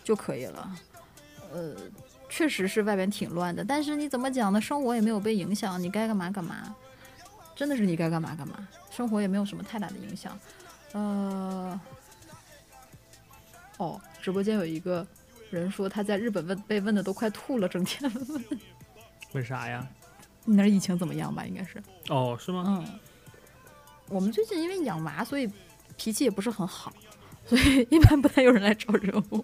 [0.04, 0.72] 就可以了。
[1.52, 1.76] 呃，
[2.30, 4.62] 确实是外边挺乱的，但是你怎么讲呢？
[4.62, 6.74] 生活也没有被影响，你该干嘛干嘛，
[7.56, 10.40] 真的是你该干嘛干嘛，生活也没有什么太大的影响。
[10.94, 11.80] 呃，
[13.78, 15.06] 哦，直播间有一个
[15.50, 18.46] 人说他在日本问被问的都快吐了，整天问
[19.34, 19.88] 为啥呀？
[20.46, 21.46] 你那儿疫情怎么样吧？
[21.46, 21.82] 应该是。
[22.10, 22.84] 哦，是吗？
[22.86, 23.00] 嗯，
[24.10, 25.48] 我们最近因为养娃，所以
[25.98, 26.92] 脾气也不是很好，
[27.46, 29.44] 所以一般不太有人来招惹我。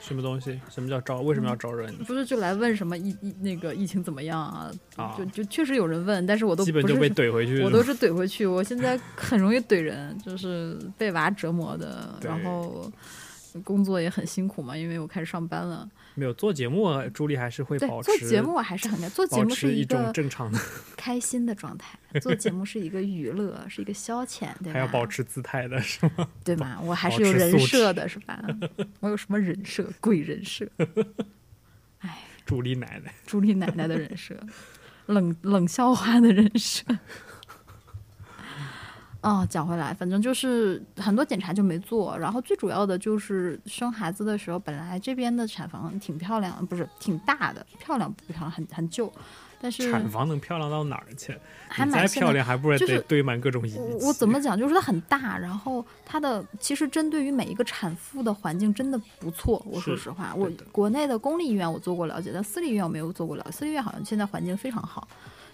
[0.00, 0.60] 什么东西？
[0.68, 1.20] 什么叫招？
[1.20, 1.96] 为什么要招惹你？
[1.98, 4.72] 不是就来问什么疫疫那个疫情怎么样啊？
[4.96, 7.62] 啊就就确实有人问，但是我都不基本就被怼回去。
[7.62, 8.44] 我都是怼回去。
[8.44, 12.90] 我现在很容易怼人，就是被娃折磨的，然后
[13.64, 15.88] 工作也很辛苦嘛，因为我开始上班了。
[16.14, 20.58] 没有做节目，朱莉还是会对，保持做节目我还是很开，做节目是一种个正常的，
[20.96, 24.72] 开心的状态，做节目是一个娱乐，是一个消遣，对吧？
[24.72, 26.28] 还要保持姿态的是吗？
[26.42, 26.80] 对吗？
[26.82, 28.42] 我还是有人设的，是吧？
[29.00, 29.88] 我有什么人设？
[30.00, 30.68] 鬼人设，
[32.00, 34.34] 哎，朱莉奶奶，朱莉奶奶的人设，
[35.06, 36.82] 冷冷笑话的人设。
[39.20, 49.12] 哦，讲回来，反正就是很多检查就没做，然后最主要的就是生孩子的时候，本来这边的产房挺漂亮，不是挺大的，漂亮不漂亮，很很旧，
[49.60, 51.36] 但是产房能漂亮到哪儿去？
[51.66, 53.78] 还蛮漂亮，还不是就是得堆满各种仪器？
[53.80, 54.56] 我我怎么讲？
[54.56, 59.60] 就是它很大，然后它的其实针对于每一个产妇的环境真的不错。
[59.66, 63.50] 我说实话，我国内的公立医院我做过了解，但私立医院我没有做过了解。
[63.50, 65.08] 私立医院好像现在环境非常好，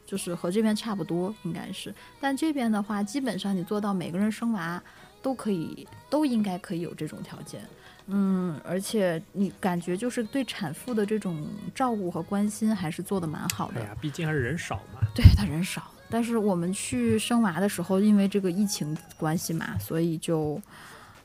[0.07, 1.95] 就是和这边差不多，应该是。
[2.21, 4.83] 但这边的话，基本上你做到每个人生娃
[5.23, 7.61] 都可以，都应该可以有这种条件。
[8.07, 13.81] 嗯，而且你感觉就是对产妇的这种照顾和关心还是做的蛮好的。
[13.81, 15.01] 哎呀，毕竟还是人少嘛。
[15.15, 20.61] 对他人少，但是我们去生娃的时候，因为这个疫情关系嘛，所以就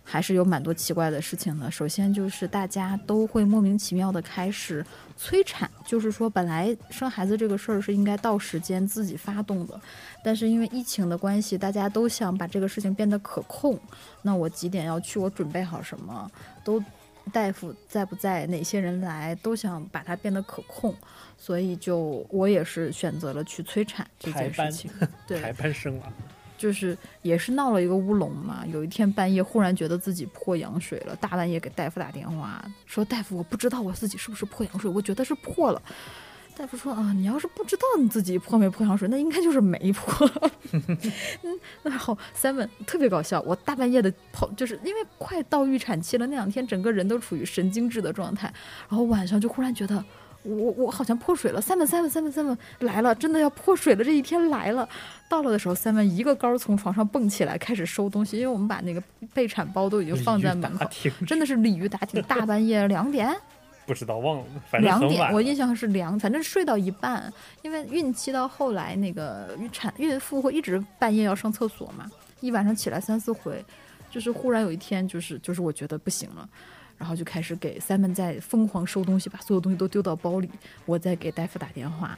[0.10, 1.70] 还是有蛮多奇怪的事情的。
[1.70, 4.84] 首先就是大家都会莫名其妙的开始
[5.16, 9.80] 催产，就是说本来生孩子这个事儿是应该到时间自己发动的，
[10.24, 13.80] 但是因为疫情的关系，大家都想把这个事情变得可控。
[14.24, 15.20] 那我几点要去？
[15.20, 16.30] 我准备好什么？
[16.64, 16.84] 都
[17.32, 18.48] 大夫在不在？
[18.48, 19.36] 哪些人来？
[19.36, 20.96] 都想把它变得可控。
[21.38, 24.92] 所以就我也是选择了去催产这件事情，
[25.26, 26.14] 对，排班生娃，
[26.60, 28.64] 就是也是闹了一个乌龙嘛。
[28.72, 35.82] 有一天半夜忽然觉得自己破羊水了，大半夜给大夫打电话说：“大夫，我不知道我自己是不是破羊水，我觉得是破了。”
[36.58, 40.30] 大夫说：“啊，你要是不知道你自己破没破羊水，那应该就是没破。
[41.42, 48.54] ”嗯，然后 Simon 特别搞笑，我大半夜的跑，就是因为快到预产期了，那两天整个人都处于神经质的状态，
[48.90, 50.04] 然后晚上就忽然觉得。
[50.44, 54.88] 我我好像破水了，Simon Simon Simon Simon 来了，真的要破水了，这一天来了。
[55.28, 60.90] 到了的时候，Simon 一个高从床上蹦起来，开始收东西，因为我们把那个备产包都已经放在门口，
[61.28, 63.36] 真的是鲤鱼打挺，大半夜两点，
[63.86, 73.64] 不知道忘了，反正两点，我印象是两，反正睡到一半，因为孕期到后来那个孕产孕妇会一直半夜要上厕所嘛，一晚上起来三四回，
[74.10, 76.48] 就是忽然有一天就是就是我觉得不行了。
[77.00, 80.52] 然后就开始给 Simon 在疯狂收东西，把所有东西都丢到包里。
[80.86, 82.16] 我再给大夫打电话，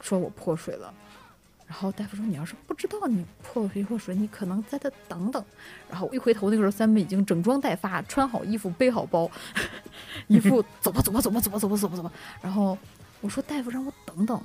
[0.00, 0.94] 说我破水了。
[1.66, 5.42] 然后大夫说：“你要是不知道你破没破水，你可能在这等等。”
[5.88, 9.30] 然后我一回头，那个时候 Simon 已经整装待发，穿好衣服，背好包，
[10.28, 12.12] 一副走吧走吧走吧走吧走吧走吧走吧。
[12.42, 12.76] 然后
[13.22, 14.40] 我说：“大夫让我等等。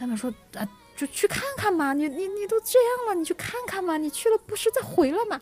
[0.00, 0.66] ”Simon 说：“啊，
[0.96, 5.38] 就去看看嘛，你你你都这样了，你去看看嘛，你去了不是再回来嘛？”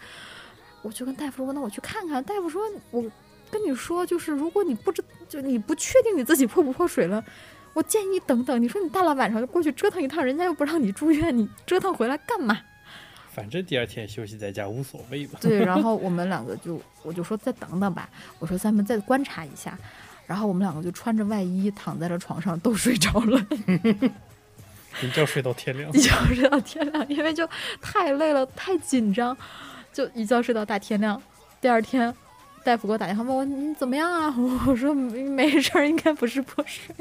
[0.83, 3.05] 我就跟大夫说：“那我去看看。”大夫说：“我。”
[3.51, 7.25] 跟你说，就是如果你不知，就你不确定你自己破不破水了，
[7.73, 8.61] 我建议你等等。
[8.63, 12.59] 你说你大了晚上就过去折腾一趟，人家又不让你住院，你折腾回来干嘛？
[13.31, 15.39] 反正第二天休息在家无所谓吧。
[15.41, 18.09] 对，然后 我们两个就，我就说再等等吧，
[18.39, 19.79] 我说咱们再观察一下。
[20.27, 23.47] 然后我们两个就穿着外衣躺在了床上，都睡着了，
[25.03, 26.01] 一觉睡到天亮一。
[26.01, 27.49] 觉睡到天亮，因为就
[27.81, 29.37] 太累了，太紧张，
[29.93, 31.23] 就一觉睡到大天亮。
[31.61, 32.15] 第二天。
[32.69, 34.29] 大夫给我打电话问我你怎么样啊？
[34.69, 36.95] 我说没事儿，应该不是破水。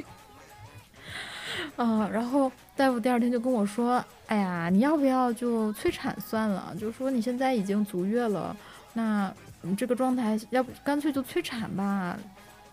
[1.76, 6.74] 啊，然后大夫第二天就跟我说：“哎呀，你要不要就催产算了？
[6.80, 8.56] 就说你现在已经足月了，
[8.94, 9.30] 那
[9.62, 12.18] 你这个状态，要不干脆就催产吧？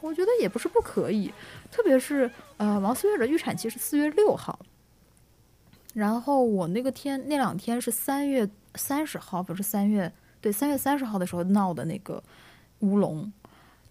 [0.00, 1.34] 我觉得也不是不可以，
[1.72, 4.56] 特别是呃，王思月的预产期是四月六号，
[5.94, 12.22] 然后我那个天那两天是三月三十号，不是三月对三月三十号的时候闹的那个。”
[12.84, 13.32] 乌龙，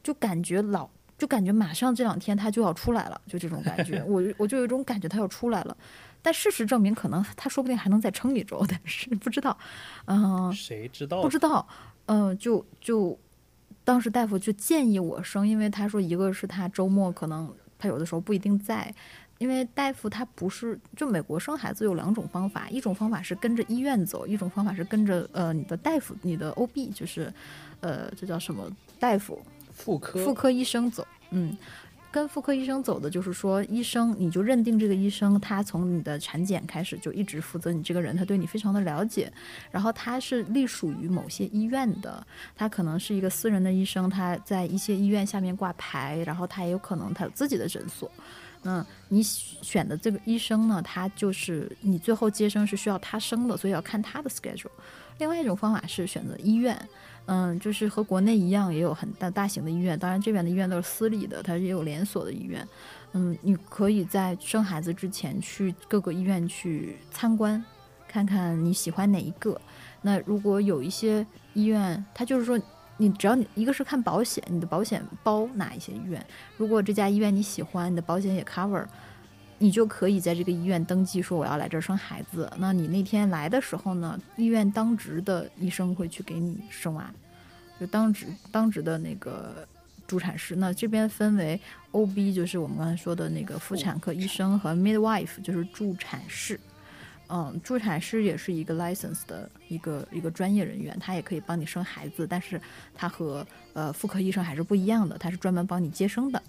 [0.04, 5.76] 就感觉老，就感觉马上这两天他就要出来了，就这种感觉， 我我就有一种感觉他要出来了，
[6.22, 9.58] 但事实证明，可能他说不定还能再撑一周，但是不知道，
[10.06, 11.22] 嗯、 谁知道？
[11.22, 11.68] 不知道，
[12.06, 13.18] 嗯、就就
[13.84, 18.94] 当时大夫就建议我生，因为他说一个是他周末可能他有的时候不一定在。
[19.44, 27.30] 因为大夫他不是，就美国生孩子有两种方法，一种方法是跟着医院走，一种方法是跟着呃你的大夫，你的 OB 就是，
[27.82, 29.38] 呃这叫什么大夫，
[29.74, 31.58] 妇科妇科医生走，嗯，
[32.10, 39.30] 跟妇科医生走的就是说，医生你就认定这个医生，他从你的产检开始就一直负责你这个人，他对你非常的了解，
[39.72, 42.26] 然后他是隶属于某些医院的，
[42.56, 48.10] 他可能是一个私人的医生，他在一些医院下面挂牌，然后他也有可能他有自己的诊所。
[48.64, 54.72] 那你选的这个医生呢，他就是你最后接生是需要他生的，所以要看他的 schedule。
[55.20, 56.76] 另外一种方法是选择医院，
[57.26, 62.68] 嗯，就是和国内一样，也有很大大型的医院，当然这边的医院都是私立的，它也有连锁的医院。
[63.12, 67.64] 嗯，你可以在生孩子之前去各个医院去参观，
[68.08, 69.60] 看看你喜欢哪一个。
[70.02, 72.60] 那如果有一些医院，它就是说。
[72.98, 76.24] 你只要你一个是看保险，你的保险包哪一些医院，
[76.58, 78.86] 如果这家医院你喜欢，你的保险也 cover，
[79.58, 82.52] 你就可以在这个医院登记说我要来这儿生孩子。
[82.58, 87.12] 那你那天来的时候呢，医院当值的医生会去给你生娃，
[87.80, 89.68] 就当值当值的那个
[90.06, 90.56] 助产士。
[90.58, 91.60] 那这边分为
[91.92, 96.60] OB，就是我们刚才说的那个妇产科医生和 midwife，就是助产士。
[97.36, 102.62] 嗯，助产师也是一个 license 的一个一个专业人员，他也可以帮你生孩子，但是
[102.94, 106.40] 他和呃妇科医生还是不一样的，他是专门帮你接生的。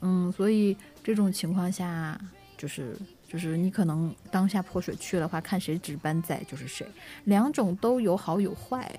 [0.00, 0.74] 嗯，所以
[1.04, 2.18] 这种情况下，
[2.56, 2.96] 就是
[3.28, 6.86] 就是你可能当下破水去的话，看谁值班在就是谁，
[7.24, 8.90] 两种都有好有坏。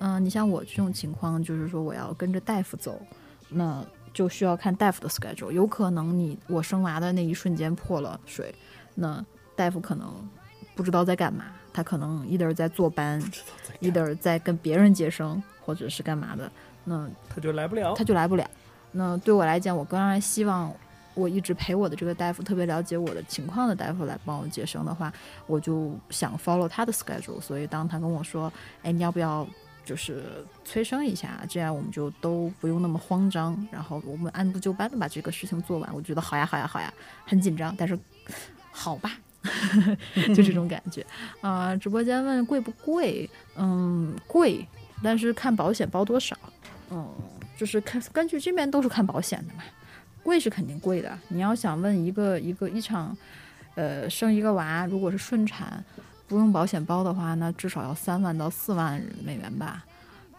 [0.00, 3.00] 嗯、你像我这种情况，就是说我要跟着大夫走，
[3.48, 3.82] 那
[4.12, 8.54] 就需要看大夫的 schedule，有可能你我生娃的那一瞬间破了水，
[8.94, 9.24] 那
[9.56, 10.28] 大夫可能
[10.74, 13.22] 不知道在干嘛，他可能 either 在坐班
[13.80, 16.50] ，either 在跟别人接生，或者是干嘛的，
[16.84, 18.02] 那他就来不了他。
[18.04, 18.48] 就来不了。
[18.92, 20.72] 那对我来讲，我当然希望
[21.14, 25.12] 我一直陪我的这个大夫，特别了解我的情况的大夫来帮我接生的话，
[25.46, 27.40] 我就想 follow 他的 schedule。
[27.40, 28.52] 所以当他跟我说，
[28.82, 29.46] 哎，你要不要
[29.84, 35.94] 就是催生一下，这样我们就都不用那么慌张，然后我们按部就班的把这个事情做完。
[35.94, 36.92] 我觉得好呀，好呀，好呀，
[37.26, 37.98] 很紧张，但是
[38.72, 39.12] 好吧。
[40.34, 41.04] 就这种感觉
[41.40, 43.28] 啊、直播间问贵不贵？
[43.56, 44.66] 嗯，贵，
[45.02, 46.36] 但是看保险包多少。
[46.90, 47.08] 嗯，
[47.56, 49.62] 就是看根据这边都是看保险的嘛，
[50.22, 51.18] 贵是肯定贵的。
[51.28, 53.16] 你要想问一个一个一场，
[53.76, 55.82] 呃，生一个娃，如果是顺产，
[56.26, 59.84] 不用保险包的话，那至少要三万到四万美元吧，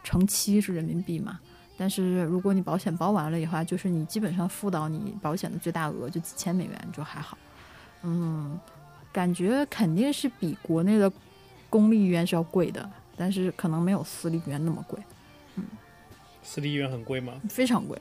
[0.04, 1.40] 乘七是人民币嘛。
[1.78, 7.36] 但是如果你保险包完了以后，就是你基本上付到你保险的最大额就几千美元，就还好。
[8.04, 8.60] 嗯，
[9.12, 11.12] 感觉肯定是比国内的
[11.70, 15.00] 公立医院是要贵的，但是可能没有私立医院那么贵，
[15.56, 15.64] 嗯
[16.44, 17.34] 私立医院很贵吗？
[17.50, 18.00] 非常贵。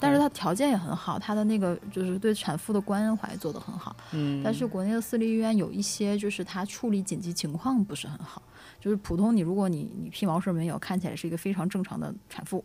[0.00, 3.94] 但是它条件也很好，它的那个就是对产妇的关怀做得很好。
[4.12, 8.40] 嗯，但是国内的私立医院有一些就是它处理紧急情况不是很好，
[8.80, 12.64] 就是普通你如果你你屁毛事没有，看起来是一个非常正常的产妇，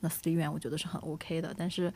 [0.00, 1.54] 那私立医院我觉得是很 OK 的。
[1.56, 1.94] 但是，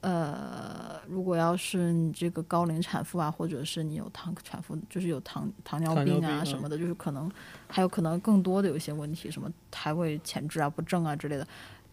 [0.00, 7.30] 呃，如果要是你这个高龄产妇啊，或者是你有糖产妇，就是有糖糖尿病啊什么的，就是可能
[7.66, 11.46] 还有可能更多的有一些问题，什么胎位前置啊、不正啊之类的。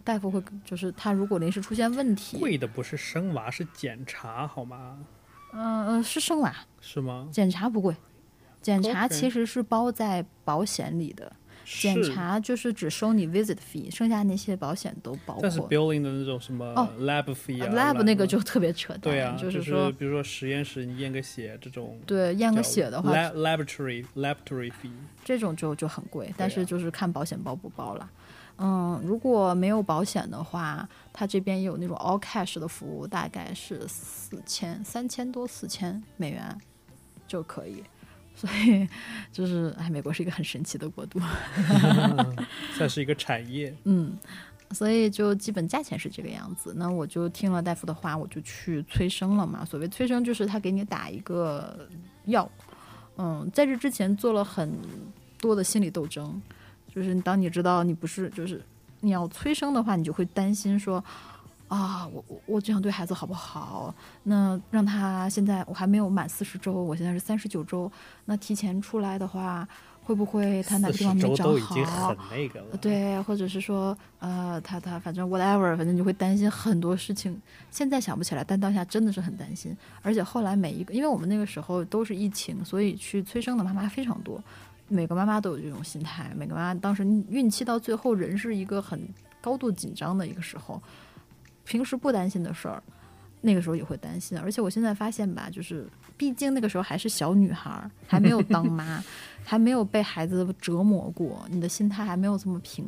[0.04, 5.00] 大夫会就是他如果临时出现问题，贵的不是生娃，是检查，好吗？
[5.54, 7.28] 嗯呃是生娃，是吗？
[7.32, 7.96] 检查不贵，
[8.62, 11.32] 检查其实是包在保险里的。
[11.66, 15.70] 检，查就是只收你 visit fee，剩下那些保险都包括但是括。
[15.70, 24.92] billing 的那种什么哦 lab fee 啊 lab 那个就特别扯淡，对啊，就是说，比如说实验室你验个血这种，对验个血的话，lab laboratory laboratory fee，
[25.24, 28.10] 这种就就很贵，但啊是就是看保险包不包了。
[28.58, 36.58] 嗯，如果没有保险的话，它这边也有那种 all cash 的服务，大概是四千三千多四千美元
[37.28, 37.84] 就可以。
[38.36, 38.88] 所以
[39.32, 41.20] 就是，哎，美国是一个很神奇的国度。
[42.76, 43.74] 算是一个产业。
[43.86, 44.18] 嗯，
[44.72, 46.74] 所以就基本价钱是这个样子。
[46.76, 49.64] 那我就听了大夫的话，我就去催生了嘛。
[49.64, 51.88] 所谓催生，就是他给你打一个
[52.26, 52.50] 药。
[53.18, 54.78] 嗯，在这之前做了很
[55.40, 56.42] 多的心理斗争，
[56.94, 58.62] 就是当你知道你不是，就是
[59.00, 61.04] 你要催生的话，你就会担心说。
[61.68, 63.94] 啊，我我我这样对孩子好不好？
[64.24, 67.92] 那让他现在我还没有满四十周，我现在是三十九周，
[68.26, 69.68] 那提前出来的话，
[70.04, 72.18] 会不会他哪个地方没长都已经好很？
[72.30, 72.78] 那个了。
[72.78, 77.42] 对，或者是说，呃，他他反正 whatever，反正你会担心很多事情。
[77.72, 79.76] 现在想不起来，但当下真的是很担心。
[80.04, 84.40] 而且后来每一个，因为我们那个时候都是疫情，所以去催生的妈妈非常多，
[84.88, 86.32] 每个妈妈都有这种心态。
[86.36, 89.02] 每个妈妈当时孕期到最后，人是一个很
[89.42, 90.80] 高度紧张的一个时候，
[91.66, 92.82] 平时不担心的事儿，
[93.42, 94.38] 那个时候也会担心。
[94.38, 95.86] 而且我现在发现吧，就是
[96.16, 99.04] 毕竟那个时候还是小女孩，还没有当妈，
[99.44, 102.86] 还没有被孩子折磨过，你的心态还没有这么平，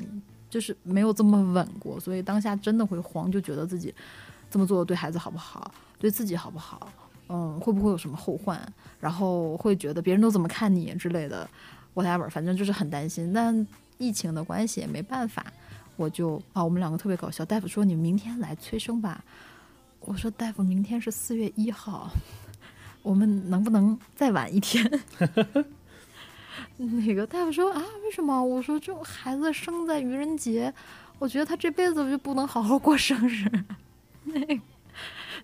[0.50, 3.94] 就是没有这么稳过，所以当下真的会慌，就觉得自己
[4.50, 6.90] 这么做对孩子好不好，对自己好不好，
[7.30, 8.60] 嗯，会不会有什么后患，
[9.00, 11.48] 然后会觉得别人都怎么看你之类的
[11.94, 13.34] ，whatever，反正就是很担心。
[13.34, 13.68] 但
[13.98, 15.46] 疫情的关系也没办法，
[15.98, 19.22] 我就啊，我们两个特别搞笑，大夫说你明天来催生吧，
[20.00, 22.10] 我说大夫明天是四月一号。
[23.04, 24.84] 我们能不能再晚一天？
[26.78, 28.44] 那个大夫说啊，为什么？
[28.44, 30.74] 我说这孩子生在愚人节，
[31.18, 33.50] 我觉得他这辈子就不能好好过生日。
[34.26, 34.62] 那个，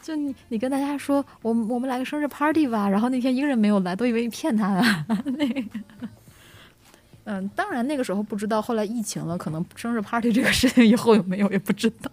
[0.01, 4.83] 就你你跟大家说，我们我们来个生日 party 吧，然后那天一个人没有来，都以为你骗他了。
[5.25, 5.63] 那个，
[7.25, 12.11] 嗯，当然那个时候不知道，后来疫情了，可能生日 party 这个事情以后有没有也不知道。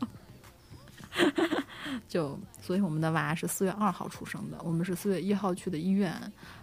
[2.08, 6.14] 就所以我们的娃是四月二号出生的，我们是四月一号去的医院，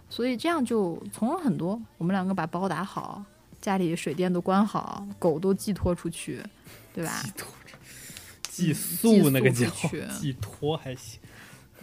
[0.08, 1.80] 所以这样就从容很多。
[1.98, 3.22] 我们两个把包打好，
[3.60, 6.42] 家里水电都关好，狗都寄托出去，
[6.94, 7.22] 对吧？
[7.22, 7.48] 寄托
[8.48, 9.66] 寄宿那个叫
[10.18, 11.20] 寄托还行。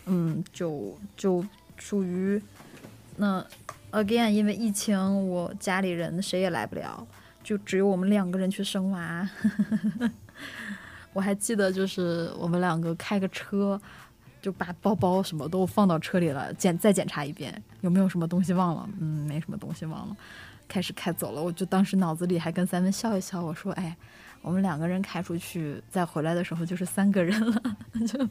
[0.08, 1.46] 嗯，就就
[1.78, 2.42] 属于
[3.18, 3.46] 那
[3.96, 7.06] again，因为疫情，我家里人谁也来不了，
[7.44, 9.30] 就只有我们两个人去生娃。
[11.14, 13.80] 我还记得，就是我们两个开个车，
[14.42, 18.90] 就把包包什么都放到车里了，检再检查一遍有没有什么东西忘了。
[19.00, 20.18] 嗯，没什么东西忘了，
[20.68, 21.42] 开始开走了。
[21.42, 23.96] 我就当时脑子里还跟三文笑一笑，我说：“哎，
[24.42, 27.62] 我们两个人开出去，再回来的时候就是三个人了。
[28.06, 28.28] ”就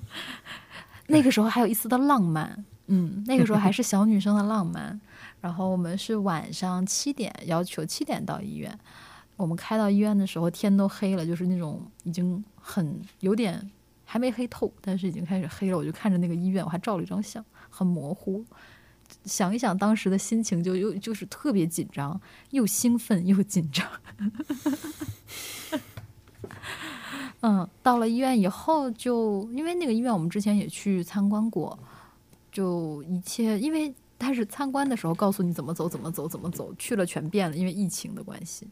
[1.06, 5.00] 那个时候还有一丝的浪漫，嗯，那个时候还是小女生的浪漫。
[5.44, 8.78] 然后我们是晚上七点，要求七点到医院。
[9.36, 13.70] 我们开到医院的时候，天都黑了，就是那种已经很有点
[14.06, 15.76] 还没黑透，但是已经开始黑了。
[15.76, 18.42] 我就看着那个医院，我还照了一张相，很模糊。
[19.26, 22.18] 想一想当时的心情就，又就是特别紧张，
[22.52, 23.86] 又兴奋又紧张。
[27.42, 31.78] 嗯，到了医院以后就，因为那个医院我们之前也去参观过，
[32.50, 38.66] 就一切，因为他是参观的时候告诉你怎么走，怎么走，怎么走，去了全变了，因为疫情的关系，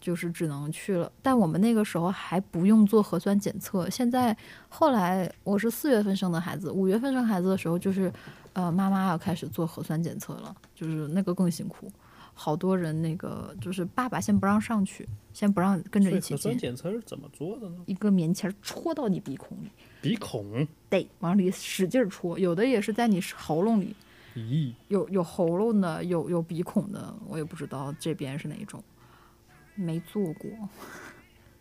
[0.00, 1.10] 就是只能去了。
[1.22, 4.36] 但我们那个时候还不用做核酸检测，现在
[4.68, 8.12] 后来我是四月份生的孩子，五月份生孩子的时候就是，
[8.52, 11.90] 呃，妈妈要开始做核酸检测了，就是那个更辛苦。
[12.38, 17.76] 好多人那个就是爸爸先不让上去，先不让跟着一起核酸，检测是怎么做的呢？
[17.86, 19.70] 一个棉签儿戳到你鼻孔里，
[20.02, 23.96] 鼻孔，得往里使劲儿戳，有的也是在你喉咙里，
[24.36, 28.84] 咦，有有喉咙的，有有鼻孔的，我也不知道这边是哪一种，
[29.74, 30.50] 没做过，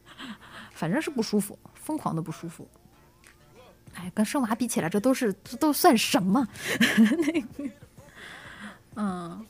[0.75, 2.67] 反正是不舒服，疯狂的不舒服。
[3.93, 6.45] 哎，跟生娃比起来，这都是这都算什么？
[7.25, 7.69] 那个，
[8.95, 9.45] 嗯，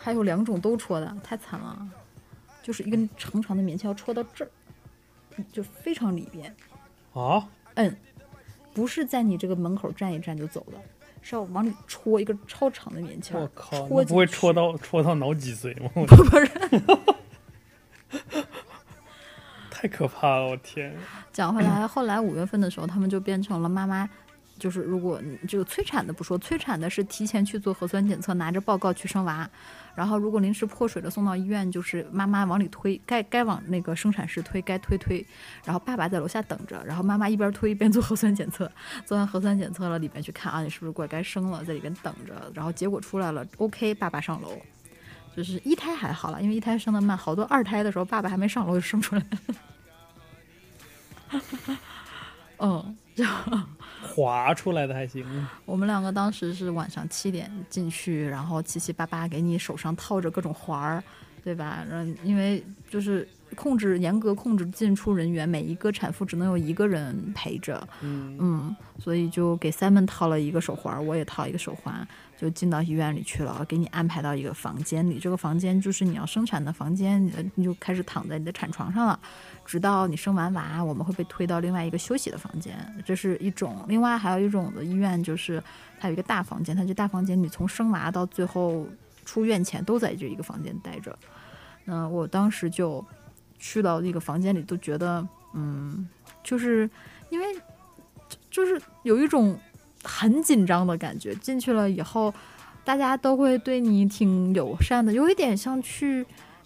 [0.00, 1.88] 还有两种都戳的，太惨了，
[2.62, 4.50] 就是一根长长的棉签要戳到这儿，
[5.50, 6.54] 就非常里边。
[7.14, 7.96] 啊，嗯，
[8.74, 10.78] 不是在你这个门口站一站就走的，
[11.22, 13.40] 是要往里戳一个超长的棉签儿。
[13.40, 15.90] 我靠，戳那不会戳到戳到脑脊髓吗？
[15.94, 16.04] 不
[18.18, 18.20] 是，
[19.70, 20.94] 太可怕了，我天！
[21.32, 24.08] 讲回来，后来五月份的时候，他们就变成了妈妈，
[24.58, 29.48] 就是如果你这个催产的不说，催产的是提前去做核酸检测，拿着报告去生娃。
[29.94, 35.24] 然后如果临时破水了，送到医院，就是妈妈往里推，该该往那个生产室推，该推推。
[35.64, 38.70] 然后爸爸在楼下等着，然后妈妈一边推一边做核酸检测。
[39.04, 42.50] 做完核酸检测了，里边去看啊，你是不是过该生了，在里边等着。
[42.54, 44.60] 然后结果出来了，OK，爸爸上楼。
[45.36, 49.38] 就是一胎还好了，因为一胎生的慢，好多二胎的时候爸爸还没上楼就生出来了。
[52.58, 52.96] 嗯，
[54.02, 55.24] 划出来的还行，
[55.64, 61.02] 我们两个当时是晚上七点进去，然后七七八八给你手上套着各种环儿，
[61.42, 61.84] 对吧？
[61.88, 72.06] 然后因为就是控制严格控制进出人员，每一个产妇只能有一个人陪着，嗯，嗯，所以就给 Simon 套了一个手环，我也套一个手环，
[72.36, 75.18] 就进到医院里去了，给你安排到一个房间里。
[75.18, 79.18] 这个房间就是你要生产的房间，呃你就开始躺在你的产床上了，
[79.64, 83.84] 直到你生完娃，我们会被推到另外一个休息的房间，这是一种。
[83.88, 85.62] 另外还有一种的医院就是
[85.98, 88.86] 它有一个大房间，它这大房间你从生娃到最后
[89.24, 91.18] 出院前都在这一个房间待着。
[91.84, 93.04] 那我当时就
[93.58, 96.08] 去到那个房间里，都觉得，嗯，
[96.42, 96.88] 就是
[97.30, 97.46] 因为
[98.50, 99.58] 就是有一种
[100.02, 101.34] 很紧张的感觉。
[101.36, 102.32] 进去了以后，
[102.84, 106.24] 大家都会对你挺友善的，有一点像去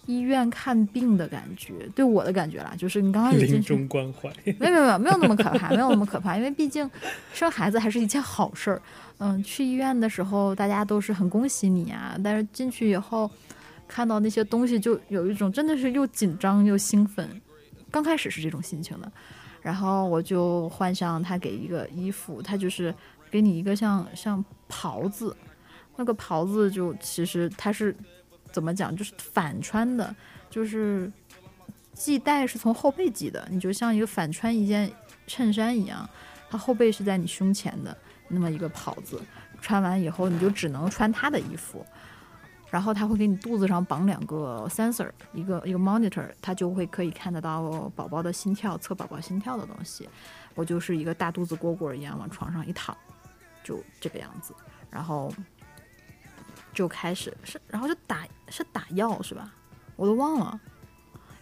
[0.09, 1.87] 医院看病的感觉。
[1.93, 4.27] 对我的感觉啦，就是你刚开始进临去，终关怀，
[4.59, 6.89] 没有没有没有没有那么可怕，没有那么可怕，因为毕竟
[7.31, 8.81] 生孩子还是一件好事儿。
[9.19, 13.29] 嗯，去医院的时候大家都是很恭喜你啊，但是进去以后
[13.87, 17.29] 看到那些东西，就有一种真的是又紧张又兴奋。
[17.91, 19.11] 刚开始是这种心情的，
[19.61, 22.93] 然后我就换上他给一个衣服，他就是
[23.29, 25.35] 给你一个像像袍子，
[25.97, 27.95] 那个袍子就其实它是
[28.51, 30.15] 怎么讲，就是反穿的，
[30.49, 31.11] 就是
[31.93, 34.91] 系带是从后背系的，你就像一个反穿一件
[35.27, 36.09] 衬衫一样，
[36.49, 37.95] 它后背是在你胸前的
[38.27, 39.21] 那么一个袍子，
[39.61, 41.85] 穿完以后你就只能穿它的衣服。
[42.71, 50.07] 然后他会给你肚子上绑两个 sensor，一个一个 monitor，它就会可以看得到宝宝的心跳，测宝宝心跳的东西。
[50.53, 52.95] 我就是一个大肚子蝈蝈一样往床上一躺，
[53.63, 54.53] 就这个样子，
[54.91, 55.33] 然后
[56.73, 59.53] 就开始是，然后就打是打药是吧？
[59.95, 60.59] 我都忘了，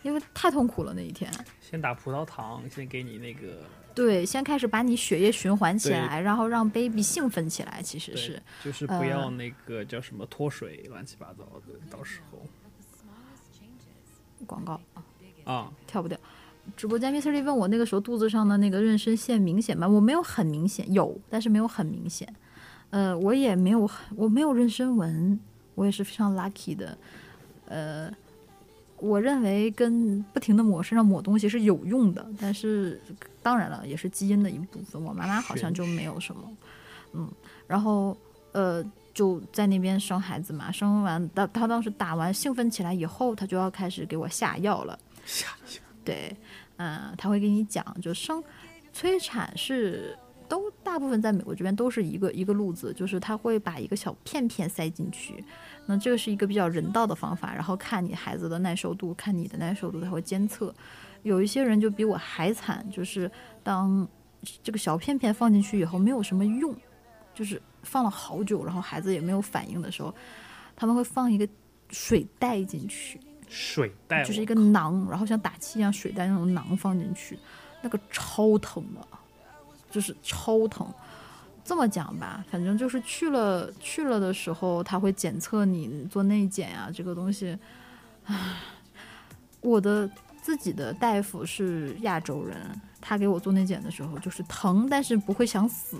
[0.03, 1.32] 因为太痛苦了那一天。
[1.61, 3.63] 先打葡萄糖，先给你那个，
[3.93, 8.41] 对，先开始把你血液循环起来，然后让 baby 兴奋起来，其实是。
[8.63, 12.39] 就是不呃要那个叫什么脱水，乱七八糟的，到时候
[14.45, 14.80] 广告
[15.43, 16.17] 啊，跳不掉。
[16.75, 17.32] 直播间 Mr.
[17.32, 19.88] Lee 问我那个时候肚子上的那个妊娠线明显吗？
[19.88, 22.28] 我没有很明显，有，但是没有很明显。
[22.89, 25.39] 呃，我也没有，我没有妊娠纹，
[25.75, 26.97] 我也是非常 lucky 的。
[27.67, 28.09] 呃，
[28.97, 32.99] 我认为跟不停的抹身上抹东西是有用的，但是
[33.43, 35.03] 当然了，也是基因的一部分。
[35.03, 36.41] 我妈妈好像就没有什么，
[37.13, 37.29] 嗯，
[37.67, 38.17] 然后
[38.53, 38.83] 呃
[39.13, 44.97] 就在那边生孩子嘛，生完她她当时打完兴奋起来以后，她就要开始给我下药了。
[45.25, 46.33] 下药对，
[46.77, 48.41] 嗯，他会给你讲，就生
[48.93, 50.17] 催产是
[50.47, 55.43] 都大部分在美国这边都是一个一个路子，就是他会把一个小片片塞进去，
[55.85, 60.73] 那这个是一个比较人道的方法，然后看你孩子的耐受度，看你的耐受度，他会监测。
[61.23, 63.29] 有一些人就比我还惨，就是
[63.63, 64.07] 当
[64.63, 66.73] 这个小片片放进去以后没有什么用，
[67.33, 70.13] 就是放了好久，然后孩子也没有反应的时候，
[70.75, 71.47] 他们会放一个
[71.89, 73.19] 水袋进去，
[73.49, 77.37] 水袋，就是一个囊，然后像打气一样水袋那种囊放进去，
[77.81, 79.16] 那个超疼的，
[79.97, 80.87] 就是超疼。
[81.65, 87.57] 这么讲吧，反正就是去了去了的时候，他会检测你做内检啊、这个东西。
[88.25, 88.53] 唉，
[89.59, 90.07] 我的
[90.39, 92.55] 自己的大夫是亚洲人，
[93.01, 95.97] 他给我做内检的时候就是疼，但是不会想死。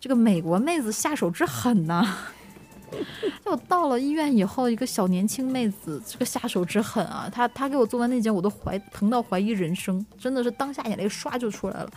[0.00, 2.18] 这个美国妹子下手之狠呐、
[3.44, 7.30] 就我到了医院以后，一个小年轻妹子，这个下手之狠啊！
[7.32, 11.90] 她她给我做完内检，我都怀疼到怀疑人生，真的是当下眼泪唰就出来了。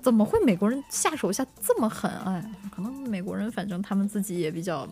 [0.00, 2.10] 怎么会美国人下手下这么狠？
[2.24, 4.88] 哎，可能美国人反正他们自己也比较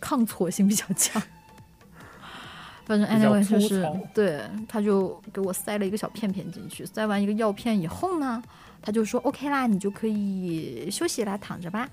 [0.00, 1.22] 抗挫性比较强。
[2.86, 8.42] 反正 anyway 就是对，他就给我塞了一个小片片进去，塞完一个药片以后呢，
[8.82, 11.88] 他就说 OK 啦，你就可以休息啦，躺着吧。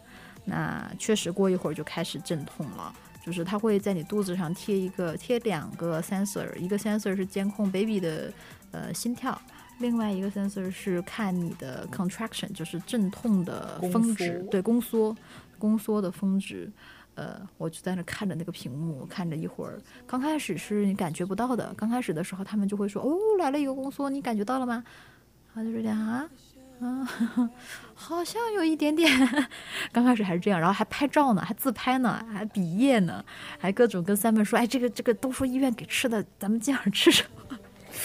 [0.46, 2.92] 那确实过一会儿就开始阵痛了，
[3.24, 8.32] 就是他会在你肚子上贴一个贴两个 sensor，一个 sensor 是监控 baby 的
[8.72, 9.40] 呃心跳，
[9.80, 15.16] 另外一个 sensor 是看你的 contraction，就是阵痛的峰值，缩对宫缩，
[15.60, 16.72] 宫缩的峰值。
[17.16, 19.82] 呃，我就在那看着那个屏幕，看着一会儿。
[20.06, 24.84] 刚开始是你感觉不到的，刚开始的时候他们就会说：“哦，来了一个宫缩，你感觉到了吗？”
[25.52, 26.30] 他就是这样啊，
[26.80, 27.10] 啊，
[27.96, 29.12] 好像有一点点。
[29.92, 33.26] 刚开始还是这样，然后还拍照呢，还自拍呢，还比耶呢，
[33.58, 37.58] 还各种跟 Simon 说：“哎，这个这个都说医院给吃的，咱们今晚吃什么？”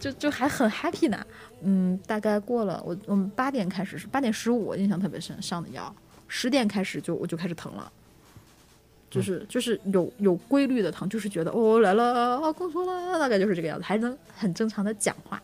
[0.00, 1.24] 就就还很 happy 呢。
[1.62, 5.94] 嗯，大概过了我我们八点开始是八点十五，我印象特别深，上的药，
[6.26, 7.92] 十点开始就我就开始疼了。
[9.10, 15.42] 就是就是有有规律的疼，就是觉得哦来了啊宫缩了，大概就是这个样子，还能很正常的讲话。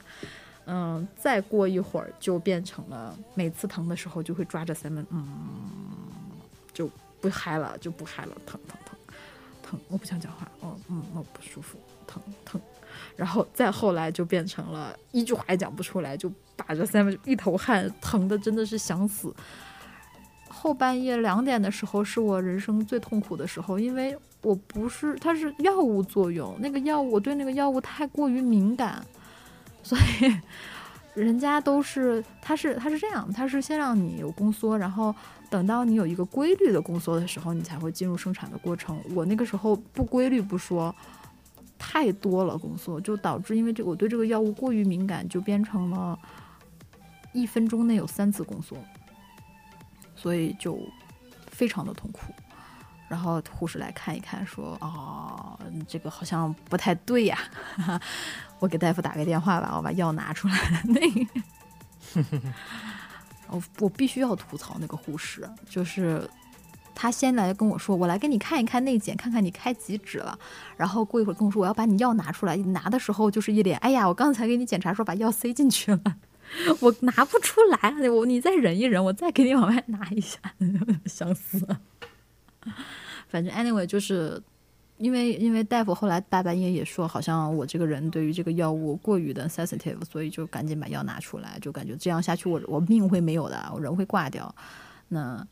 [0.66, 5.26] 嗯，再过一会儿就变成了每次疼的时候就会抓着 Simon，嗯，
[6.72, 6.88] 就
[7.20, 8.96] 不嗨了，就不嗨了，疼疼疼
[9.62, 11.76] 疼，我不想讲话，哦嗯我不舒服，
[12.06, 12.60] 疼疼。
[13.16, 19.34] 然后再后来就变成了一句话也讲不出来，就把着 Sam 一头汗，疼的真的是想死。
[20.48, 29.04] 后半夜两点的时候是我人生最痛苦的时候，因为我不是它是药物作用，那个药物我对那个药物太过于敏感，
[29.82, 30.34] 所以
[31.14, 35.14] 人家都是他是他是这样，他是先让你有宫缩，然后
[35.50, 38.98] 等到你有一个规律的宫缩的时候，你才会进入生产的过程。
[39.14, 40.94] 我那个时候不规律不说，
[41.78, 46.18] 太多了宫缩，就导致因为这我对这个药物过于敏感，就变成了
[47.32, 48.76] 一分钟内有三次宫缩。
[50.14, 50.78] 所以就
[51.50, 52.32] 非常的痛苦。
[53.06, 55.56] 然后护士来看一看，说：“哦，
[55.86, 57.38] 这个好像不太对呀。
[58.58, 60.82] 我给大夫打个电话吧，我把药拿出来。
[60.86, 62.40] 那个，
[63.48, 66.28] 我我必须要吐槽那个护士，就是
[66.96, 70.36] 他先来跟我说，我来给你看一看内检，看看你开几指了。
[70.78, 72.56] 然后过一会儿跟我说，我要把你药拿出来。
[72.56, 76.00] 拿的时候就是一脸，哎呀，我刚才给你检查说把药塞进去了。
[76.80, 80.38] ”我拿不出来，我你再忍一忍，我再给你往外拿一下，
[81.04, 81.66] 想死。
[83.28, 84.40] 反正 anyway 就是
[84.98, 94.54] 因为因为大夫后来大半夜也说，好像我这个人对于这个药物过于的 sensitive，所以就赶紧把药拿出来，就感觉这样下去我我命会没有的，我人会挂掉，
[95.08, 95.44] 那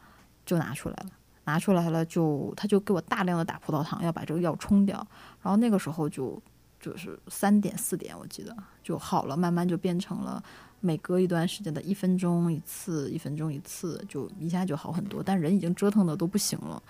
[0.46, 1.06] 就拿出来了。
[1.44, 4.96] 拿出来了就他就给我大量的打葡萄糖，要把这个药冲掉。
[5.42, 6.40] 然后那个时候就
[6.80, 10.42] 就是三点四点我记得就好了，慢慢就变成了。
[10.80, 15.22] 每隔一段时间的一分钟一次，一分钟一次，就一下就好很多。
[15.22, 16.82] 但人已经折腾的都不行了，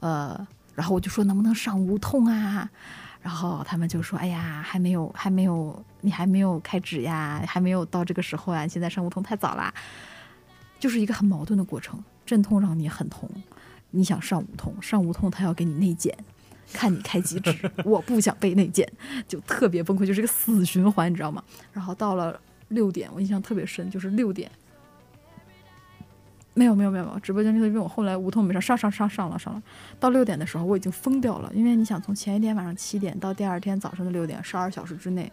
[0.00, 2.68] 呃，然后我就说能不能上无痛啊？
[3.22, 9.72] 然后他们就说：“哎呀，还没有，还没有，你还没有开指呀，还没有到这个时候呀，现在上无痛太早啦。”
[10.78, 13.28] 就是一个很矛盾的过程，阵痛让你很痛，
[13.90, 16.16] 你想上无痛，上无痛他要给你内检，
[16.72, 18.90] 看你开几指， 我不想被内检，
[19.26, 21.42] 就特别崩溃，就是个死循环，你知道吗？
[21.72, 24.50] 然后到了六点，我印象特别深，就是六点。
[26.54, 29.62] 没有没有没有没有，直播间这个病我后来无痛没上，上上上上了上了。
[30.00, 35.30] 到六点的时候我已经疯掉了，因为你想从前一天晚上七点到第二天早上的六点，十二小时之内，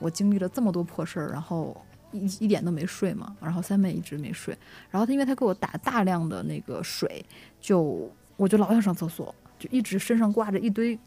[0.00, 1.80] 我经历了这么多破事儿，然后
[2.14, 4.56] 一一点都没睡嘛，然后三妹一直没睡，
[4.90, 7.24] 然后他因为她给我打大量的那个水，
[7.60, 10.98] 就我就老想上厕所，就一直身上挂着一堆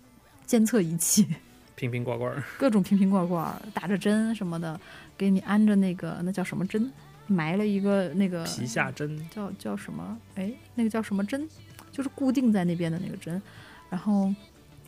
[0.45, 1.27] 监测仪器，
[1.75, 4.79] 瓶瓶罐罐，各种瓶瓶罐罐，打着针什么的，
[5.17, 6.91] 给你安着那个那叫什么针，
[7.27, 10.17] 埋了一个那个皮下针，叫叫什么？
[10.35, 11.47] 哎，那个叫什么针？
[11.91, 13.41] 就是固定在那边的那个针。
[13.89, 14.33] 然后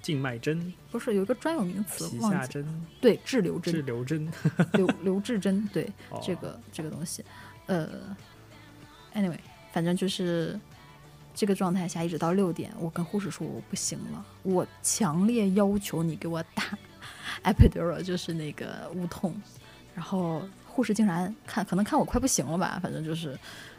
[0.09, 2.19] 静脉针、不是有一个专有名词皮？
[2.19, 2.65] 下针、
[2.99, 4.31] 对，滞留针滞，留针。
[4.73, 7.23] 留留滞针，对，哦这个这个东西，
[7.67, 7.87] 呃
[9.13, 9.37] ，anyway，
[9.71, 10.59] 反正就是
[11.35, 16.75] 这个状态下，一直到六点，我跟护士说我不行了，我强烈要求你给我打
[17.45, 19.39] epidural，就是那个无痛，
[19.93, 23.37] 然后护士竟然看可能看我快不行了吧，反正就是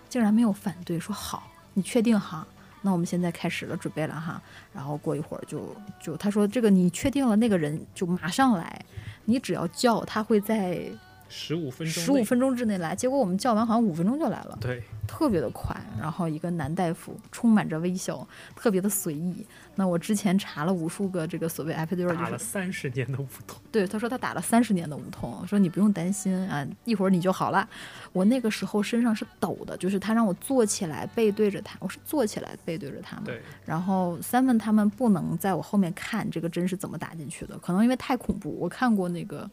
[0.09, 2.47] 竟然没有反对，说好，你确定哈？
[2.83, 4.41] 那我们现在开始了，准备了哈，
[4.73, 8.85] 然后过一会儿就就他说这个你确定了，那个人就马上来，
[9.25, 10.83] 你只要叫他会在
[11.31, 12.21] 十五分钟，十五。
[12.31, 15.75] 分钟之内来，结果我们叫完好像五分钟就来了，对，特别的快。
[15.99, 18.25] 然后一个男大夫充满着微笑，
[18.55, 19.45] 特别的随意。
[19.75, 27.69] 那我之前查了无数个这个所谓 epidural，打了就是三十年的无痛，对他说他打了三十年的无痛，说你不用担心啊，一会儿你就好了。
[28.13, 33.23] 我那个时候身上是抖的，就是他让我坐起来背对着他，我是坐起来背对着他嘛。
[33.25, 38.57] 对，然后 Simon 他们不能在我后面看这个针是怎么打进去的，可能因为太恐怖。
[38.61, 39.51] 我看过那个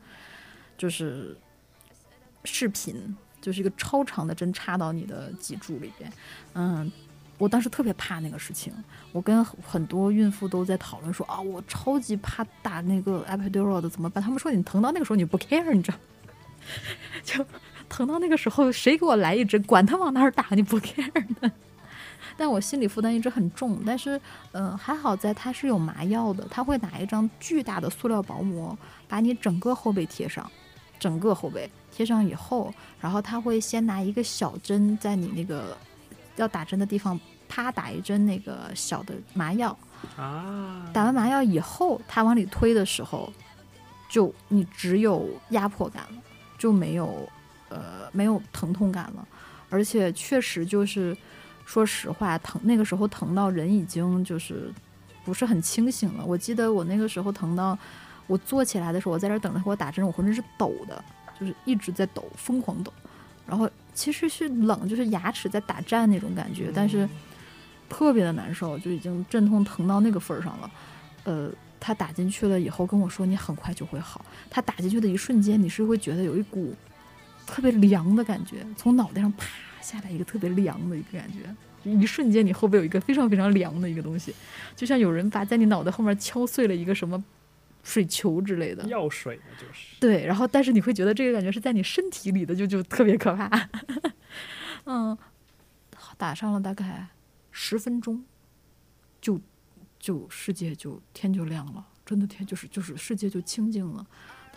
[0.78, 1.36] 就是
[2.44, 6.12] 视频，就是一个超长的针插到你的脊柱里边，
[6.54, 6.92] 嗯。
[7.40, 8.74] 我当时特别怕那个事情，
[9.12, 14.24] 我跟很多孕妇都在讨论说啊，我超级怕打那个 epidural 的怎么办？
[14.24, 15.98] 他们说你疼到那个时候你不 care，你知道，
[17.24, 17.46] 就
[17.88, 21.52] 疼到那个时候谁给我来一针，管他往哪儿打，你不 care 的。
[22.36, 24.20] 但我心理负担一直很重，但是，
[24.54, 28.76] 嗯、还好在它是有麻药的，他会拿一张巨大的塑料薄膜
[29.08, 30.50] 把你整个后背贴上，
[30.98, 32.72] 整个后背贴上以后，
[33.02, 35.76] 然后他会先拿一个小针在你那个
[36.36, 37.20] 要打针的地方
[37.50, 39.76] 啪打一针那个小的麻药，
[40.16, 43.34] 啊，打完麻药以后，他往里推的时候，
[44.08, 46.22] 就你只有压迫感了，
[46.56, 47.28] 就没有
[47.70, 49.28] 呃没有疼痛感了，
[49.72, 51.18] 而且确实就是
[51.66, 54.72] 说实话，疼那个时候疼到人已经就是
[55.26, 56.24] 不是很清醒了。
[56.24, 57.76] 我记得我那个时候疼到
[58.28, 61.04] 我坐起来的时候，我在这儿等着给我打针，我浑身是抖的，
[61.40, 62.92] 就是一直在抖，疯狂抖。
[63.46, 67.08] 然后其实是冷，就是牙齿在打颤那种感觉，但是
[67.88, 70.72] 特别的难受，就已经阵痛疼到那个份儿上了。
[71.24, 74.26] 呃，他打进去了以后跟我说，你很快就会好。
[74.50, 76.74] 他打进去的一瞬间，你是会觉得有一股
[77.46, 79.46] 特别凉的感觉，从脑袋上啪
[79.82, 81.40] 下来一个特别凉的一个感觉。
[81.90, 84.36] 一瞬间，你后背有一个非常非常凉的一个东西，
[84.76, 87.24] 就像有人把在你脑袋后面敲碎了一个什么
[87.88, 88.84] 水球之类的。
[88.88, 93.70] 药水嘛，就是对，然后但是你会觉得这个感觉是在你身体里的，就就特别可怕。
[94.84, 95.18] 嗯，
[96.18, 97.08] 打上了大概
[97.50, 98.26] 十分钟，
[99.22, 99.40] 就
[99.98, 104.06] 就世界就天就亮了，真的天就是就是世界就清静了。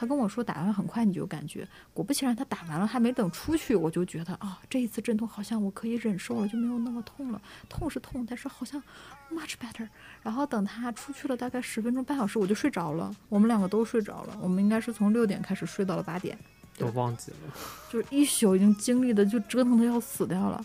[0.00, 7.42] 他跟我说打完很快你就感觉，果不其然，他打完了还没等出去，我就觉得啊，这一次阵痛好像我可以忍受了，就没有那么痛了。
[7.68, 8.82] 痛是痛，但是好像
[9.30, 9.86] much better。
[10.22, 14.34] 然后等他出去了大概十分钟半小时，我就睡着了，我们两个都睡着了。
[14.40, 16.38] 我们应该是从六点开始睡到了八点，
[16.78, 17.54] 都忘记了。
[17.92, 20.64] 就是一宿已经经历的就折腾的要死掉了。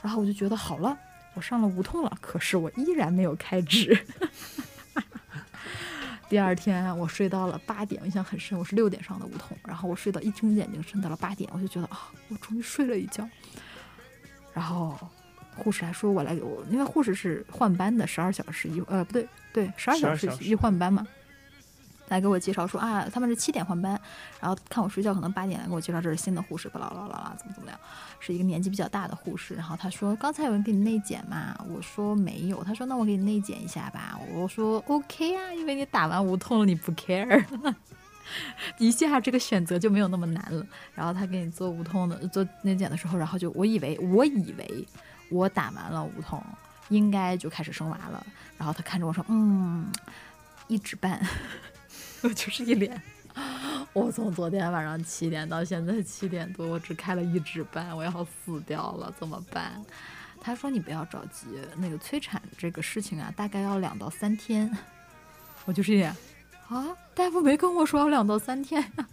[0.00, 0.96] 然后我就觉得好了，
[1.34, 3.94] 我上了无痛了，可是我依然没有开指。
[6.28, 13.28] 第二天我睡到了八点，我印象很深，我是六点上的梧桐，然后我睡到一睁眼睛睁到了八点，我就觉得啊，我终于睡了一觉。
[14.52, 14.98] 然后
[15.56, 21.06] 护士还说我来给我，因为护士是换班的，十二小时一呃不对对，十二小12小时一换班嘛。
[22.08, 24.00] 来给我介绍说啊，他们是七点换班，
[24.40, 27.78] 然后看我睡觉，可能八点来给我介绍这是新的护士，巴拉巴拉巴拉怎么怎么样，
[28.20, 29.54] 是一个年纪比较大的护士。
[29.54, 31.56] 然后他说刚才有人给你内检嘛？
[31.68, 32.62] 我说没有。
[32.62, 34.18] 他说那我给你内检一下吧。
[34.32, 37.44] 我说 OK 啊，因为你打完无痛了，你不 care，
[38.78, 40.64] 一下这个选择就没有那么难了。
[40.94, 44.86] 然后他给你做无痛的做内检的时候，然后就我以为我以为
[45.30, 46.40] 我打完了无痛，
[46.88, 48.24] 应该就开始生娃了。
[48.56, 49.90] 然后他看着我说嗯，
[50.68, 51.20] 一指半。
[52.22, 53.00] 我 就是一脸，
[53.92, 59.84] 我从昨天晚上七点到现在七点多，我只开了一指半，我要死掉了，怎么办？
[60.40, 61.46] 他说你不要着急，
[61.76, 64.70] 那个催产这个事情啊，大概要两到三天。
[65.64, 66.14] 我就这样
[66.68, 69.08] 啊，大夫没跟我说要两到三天呀、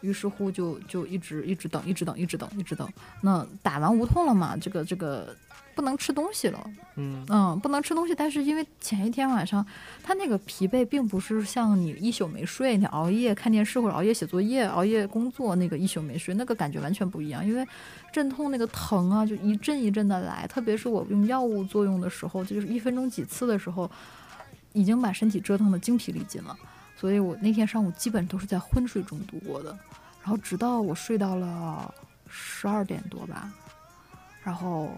[0.00, 2.88] 于是乎就就一直一直等，一直等，一直等，一直等。
[3.20, 5.36] 那打完无痛了嘛，这个这个
[5.78, 8.12] 不能吃东西了，嗯嗯，不能吃东西。
[8.12, 9.64] 但是因为前一天晚上
[10.02, 17.46] 他那个疲惫，并不是像你一宿没睡，你熬夜看电视或者熬夜写作业、熬夜工作那个一宿没睡，那个感觉完全不一样。
[17.46, 17.64] 因为
[18.12, 23.88] 阵痛那个疼啊，就一阵一阵的来，特别是我用药物作用的时候，就是一分钟几次的时候，
[24.72, 26.58] 已经把身体折腾的精疲力尽了。
[26.96, 29.70] 所以我那天上午基本都是在昏睡中度过的，
[30.24, 31.94] 然后直到我睡到了
[32.28, 33.48] 十二点多吧，
[34.42, 34.90] 然后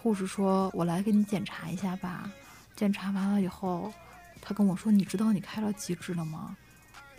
[0.00, 2.30] 护士说：“我来给你检查一下吧。”
[2.76, 3.92] 检查完了以后，
[4.40, 6.56] 他跟我说：“你知道你开了几指了吗？”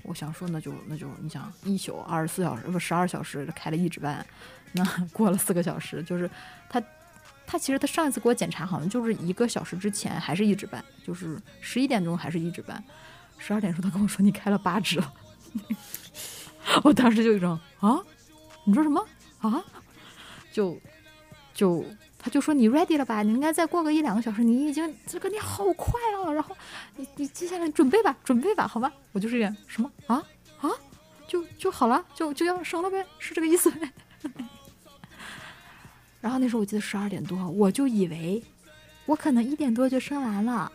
[0.03, 4.25] 我想说，那就那就你想一宿二十四小时不十二小时开了一指半，
[4.71, 6.29] 那 过了四个小时，就是
[6.69, 6.81] 他
[7.45, 12.81] 他其实他上一次给我检查好像就是一个小时之前还是一指半，就是十一点钟还是一指半，
[13.37, 15.13] 十二点钟他跟我说你开了八指了，
[16.83, 17.99] 我当时就有一种啊，
[18.63, 19.05] 你说什么
[19.41, 19.61] 啊？
[20.53, 20.79] 就
[21.53, 21.85] 就
[22.29, 23.23] 就说你 ready 了吧？
[23.23, 26.31] 你应该再过个一两个小时，你已经这个你好快啊！
[26.31, 26.55] 然后
[26.95, 28.91] 你你接下来准备吧，准备吧，好吧？
[29.11, 30.23] 我就是这样什么啊
[30.61, 30.69] 啊，
[31.27, 33.91] 就就好了，就就要生了呗，是这个意思呗。
[36.21, 38.43] 然后那时候我记得十二点多，我就以为
[39.05, 40.71] 我可能一点多就生完了，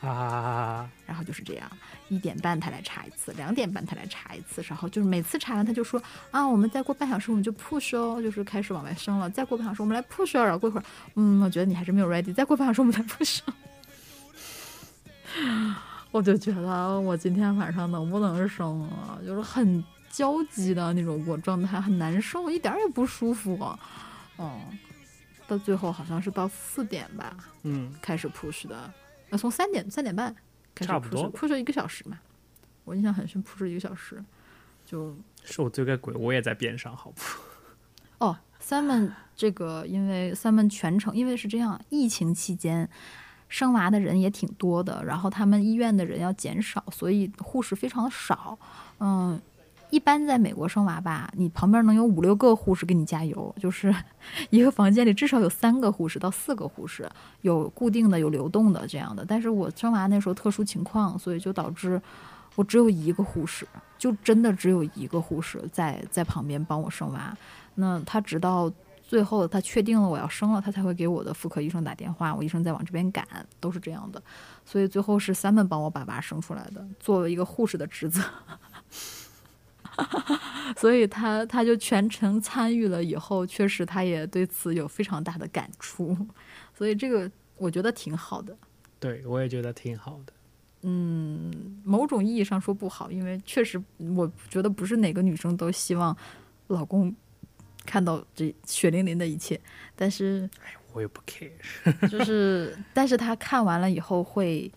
[0.00, 1.68] 啊，然后就是这样，
[2.10, 6.00] 一点半他来查一次，两点半他来查一次，然后就是每次查完他就说
[6.30, 10.84] 啊，我们再过半小时我们就 push 哦，就是开始往外升了，再过半小时我们来 push 哦，然后过一会儿，
[11.14, 13.54] 嗯，我觉得你还是没有 ready，再过半小时我们 来 push 哦。
[16.10, 23.58] 我就觉得我今天晚上能不能生啊，就是很焦急的那种，我状态很难受，一点儿也不舒服。
[24.38, 24.60] 嗯，
[25.46, 28.90] 到最后好像是到四点吧，嗯，开始 push 的，
[29.28, 30.34] 那从三点三点半
[30.86, 32.18] 差不多 push，push 一个小时嘛，
[32.84, 34.22] 我印象很深，push 一个小时，
[34.84, 37.22] 就是我最该鬼，我也在边上，好不？
[38.24, 42.88] 哦，Simon 这个，因为 Simon 全程，因为是这样，疫情期间
[43.48, 48.58] 生娃的人也挺多的，然后他们医院的人要减少，所以护士非常少。
[49.00, 49.40] 嗯，
[49.90, 53.94] 一般在美国生娃吧，你旁边能有五六个护士给你加油， 就是
[54.50, 57.08] 一个房间里至少有三个护士到四个护士，
[57.40, 59.24] 有固定的，有流动的这样的。
[59.26, 62.00] 但是我生娃那时候特殊情况，所以就导致
[62.54, 63.66] 我只有一个护士，
[63.96, 67.36] 就真的只有一个护士在在旁边帮我生娃。
[67.76, 68.70] 那他直到
[69.02, 73.26] 最后他确定了我要生了，他才会给我的妇科医生打电话，我医生再往这边赶，
[73.58, 74.22] 都是这样的。
[74.66, 78.20] 所以最后是 Simon 帮我把娃生出来的，作为一个护士的职责。
[80.76, 86.16] 所以他他就全程参与了，以后确实他也对此有非常大的感触，
[86.74, 88.56] 所以这个我觉得挺好的。
[89.00, 90.32] 对，我也觉得挺好的。
[90.82, 93.82] 嗯，某种意义上说不好，因为确实
[94.14, 96.16] 我觉得不是哪个女生都希望
[96.68, 97.14] 老公
[97.84, 99.60] 看到这血淋淋的一切，
[99.96, 101.50] 但是哎我也不 care。
[102.08, 104.70] 就是，但是他看完了以后会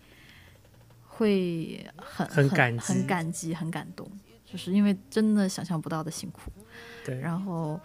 [1.06, 4.10] 会很很感激很感激，很感动，
[4.52, 6.52] 就是因为真的想象不到的辛苦。
[7.06, 7.80] 对，然后，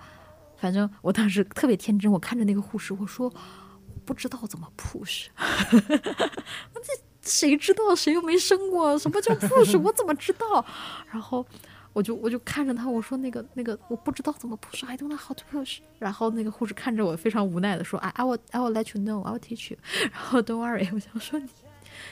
[0.57, 5.27] 反正我当时特别天真，我看着那个护士，我说我不知道怎么 push，
[5.71, 7.95] 这谁知道？
[7.95, 8.99] 谁又没生过？
[8.99, 9.79] 什么叫 push？
[9.79, 10.65] 我怎么知道？
[11.09, 11.45] 然后
[11.93, 15.77] 我就我就看着他，我说那个那个我不知道怎么 push，I don't know how to push。
[15.99, 19.77] 然后那个护士看着我，非常无奈的说：“I I will I will let you know, I will teach you。”
[20.11, 21.47] 然后 Don't worry，我想说你。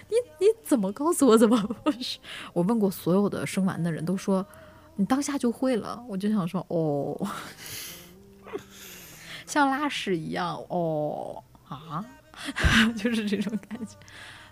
[0.10, 2.18] 你你怎么告诉我怎么 push？
[2.54, 4.46] 我问过所有的生完的人都说
[4.96, 7.28] 你当下就会了，我就想说哦，
[9.46, 12.06] 像拉屎一样哦啊，
[12.96, 13.96] 就是这种感觉。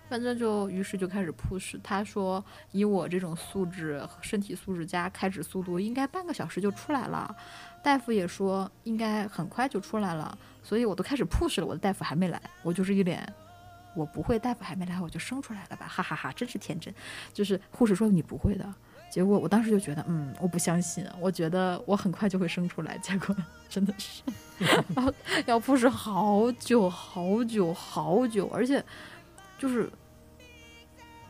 [0.06, 1.80] 反正就于是就开始 push。
[1.82, 7.34] 他说以我这种素质、身体素质加开指速度，应该半个小时就出来了。
[7.82, 11.66] 大夫也说应该很快就出来了，所以我都开始 push 了。
[11.66, 13.26] 我的大夫还没来，我就是一脸
[13.94, 16.92] 我不会，大夫还没来我就生出来了吧，哈哈哈真是天真。
[17.32, 18.74] 就是护士说你不会的，
[19.10, 23.34] 结果我当时就觉得，嗯，我不相信，我觉得我很快就会生出来，结果
[23.68, 24.22] 真的是。
[24.96, 25.14] 要
[25.46, 28.82] 要 push 好久好久好久，而且
[29.58, 29.90] 就是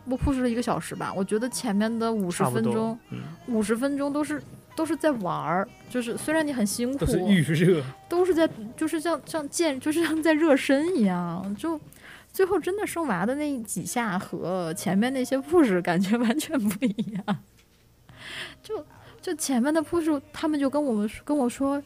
[0.05, 4.43] 我 push 了一个小时吧，我觉得前面的五十分钟，，嗯，五十分钟都是
[4.77, 7.83] 都是在玩儿，就是虽然你很辛苦，都是预热。
[8.09, 11.81] 都是在就是像像健就是像在热身一样，就
[12.35, 17.39] 最后真的生娃的那几下和前面那些护士感觉 完全不一样。
[18.61, 18.85] 就
[19.20, 21.80] 就前面的护士他们就跟我们跟我说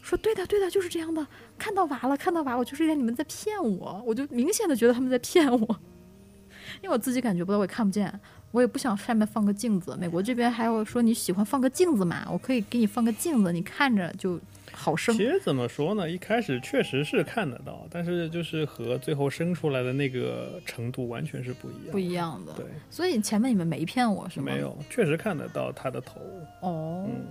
[0.00, 1.24] 说对的对的，就是这样的，
[1.58, 5.80] 看到娃了看到娃，我就是以为你们在骗我，我就明显的觉得他们在骗我。
[6.80, 8.18] 因为我自己感觉不到，我也看不见，
[8.52, 9.96] 我也不想上面放个镜子。
[9.98, 14.38] 美国这边还有说你喜欢放个镜子嘛，我可以给你放个镜子，你看着就
[14.70, 15.24] 好生其。
[15.24, 16.08] 实怎么说呢？
[16.08, 21.92] 一开始确实是看得到，但是就是和最后生出来的那个程度完全是不一样。
[21.92, 24.52] 不一样的，对，所以前面你们没骗我是吗？
[24.52, 26.20] 没有，确实看得到他的头。
[26.60, 27.26] 哦，嗯，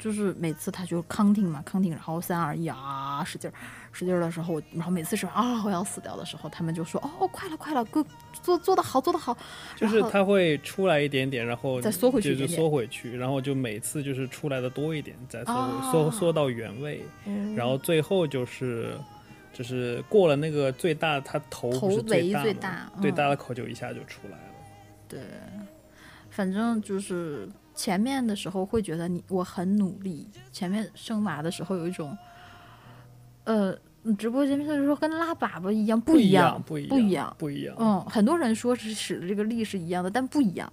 [0.00, 3.52] 就是每次他就 counting 嘛，counting，然后三二一啊，使劲儿
[3.92, 8.04] 使劲儿的时候，然后每次是啊我要死掉的时候，他们就说哦快了快了，哥
[8.42, 9.36] 做做的好做的好，
[9.76, 9.86] 就。
[9.86, 17.54] 是他会出来一点点，然后再缩回去一就缩回去，然后就每次就是出来的多一点，再缩缩缩到原位，嗯。
[17.54, 18.96] 然后最后就是
[19.52, 24.54] 就是过了那个最大，他头头不是最围最大吗大嗯最大的口就一下就出来了。
[25.08, 25.20] 对，
[26.30, 27.48] 反正就是
[27.80, 32.14] 前面的时候会觉得你我很努力，前面生娃的时候有一种，
[33.44, 33.74] 呃，
[34.18, 37.74] 直播间就是说跟拉粑粑一样，不一样，不一不一样，不一样。
[37.78, 40.70] 嗯，很多人说是使的这个力是一样的，但不一样。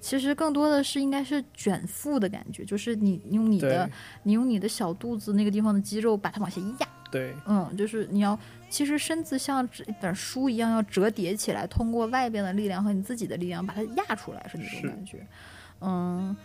[0.00, 3.88] 其实更多的是应该是卷腹的感觉，就是你用你的
[4.24, 8.36] 你用你的小肚子那个地方的肌肉把它往下压，对嗯，就是你要，
[8.68, 15.24] 其实身子像纸一本书一样要折叠起来，通过外边的力量和你自己的力量把它压出来，是那种感觉。
[15.80, 16.36] 嗯，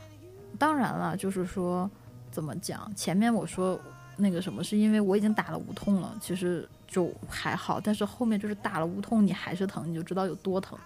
[0.58, 1.90] 当然了，就是说
[2.32, 3.80] 怎么讲，前面我说
[4.18, 10.78] 那个什么，是因为我已经打了无痛了，其实就还好，但是后面就是打了无痛，你还是疼，你就知道有多疼。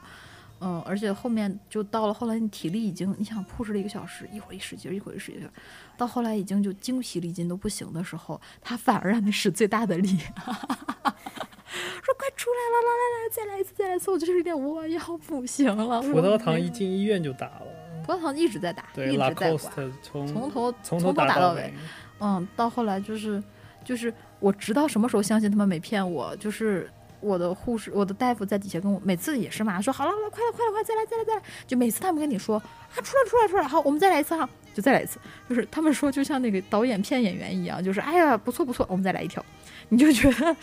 [0.62, 5.52] 嗯，而且后面就到了后来，你体力已经，你想 push 了一个小时，一会儿一使劲儿，一会儿一使劲儿，
[5.96, 10.08] 到后来已经就精疲力尽都不行的时候，他反而让你使最大的力，
[10.44, 16.02] 说快出来了，来来来，再来一次，再来一次，我就是有点我要不行了。
[16.02, 17.79] 葡萄糖一进医院就打了。
[18.10, 19.58] 葡萄糖一直在打，对一直在刮，
[20.02, 21.72] 从从头从头打到尾。。
[22.20, 23.42] 嗯，到后来就是
[23.86, 26.90] 就是我直到什么时候相信他们没骗我，就是
[27.20, 39.46] 我的护士、我的大夫在底下跟我，每次也是嘛，说好了好了，快了快了快，再来再来再来，就每次他们跟你说啊出来出来出来，好，我们再来一次哈，就再来一次，就是他们说就像那个导演骗演员一样，就是哎呀不错不错，我们再来一条，
[39.90, 40.56] 你就觉得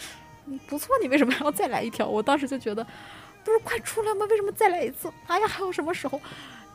[0.47, 2.09] 嗯不错，你为什么还要再来一条？
[2.09, 2.85] 我当时就觉得
[3.45, 4.27] 不是快出来吗？
[4.29, 5.11] 为什么再来一次？
[5.27, 6.21] 哎呀，还有什么时候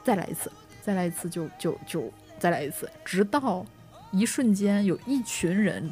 [0.03, 0.51] 再来一次？
[0.81, 3.65] 再来一次就就就再来一次，直到
[4.11, 5.89] 一瞬间有一群人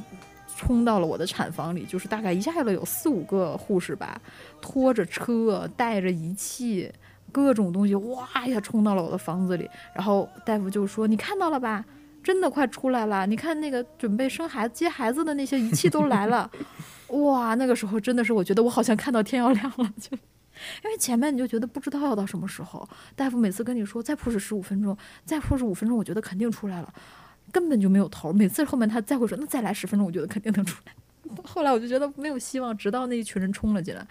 [0.58, 4.20] 冲到了我的产房里，就是大概一下子有四五个护士吧，
[4.60, 6.92] 拖着车，带着仪器，
[7.32, 9.70] 各种东西，哇一下冲到了我的房子里。
[9.94, 11.86] 然后大夫就说：“你看到了吧？
[12.22, 13.26] 真的快出来了！
[13.26, 16.50] 你看那个准备生孩子、接孩子的那些仪器都来了。
[17.10, 20.18] ”哇，那个时候真的是，我觉得我好像看到天要亮了，就。
[20.84, 26.94] 因为前面你就觉得不知道要到什么时候，大夫每次跟你说再 push 十五分钟，再 push 五分钟，我觉得肯定出来了，
[27.52, 28.32] 根本就没有头。
[28.34, 30.94] 每次后面他再会说那再来十分钟，我觉得肯定能出来。
[31.44, 34.06] 后来我就觉得没有希望，直到那一群人冲了进来，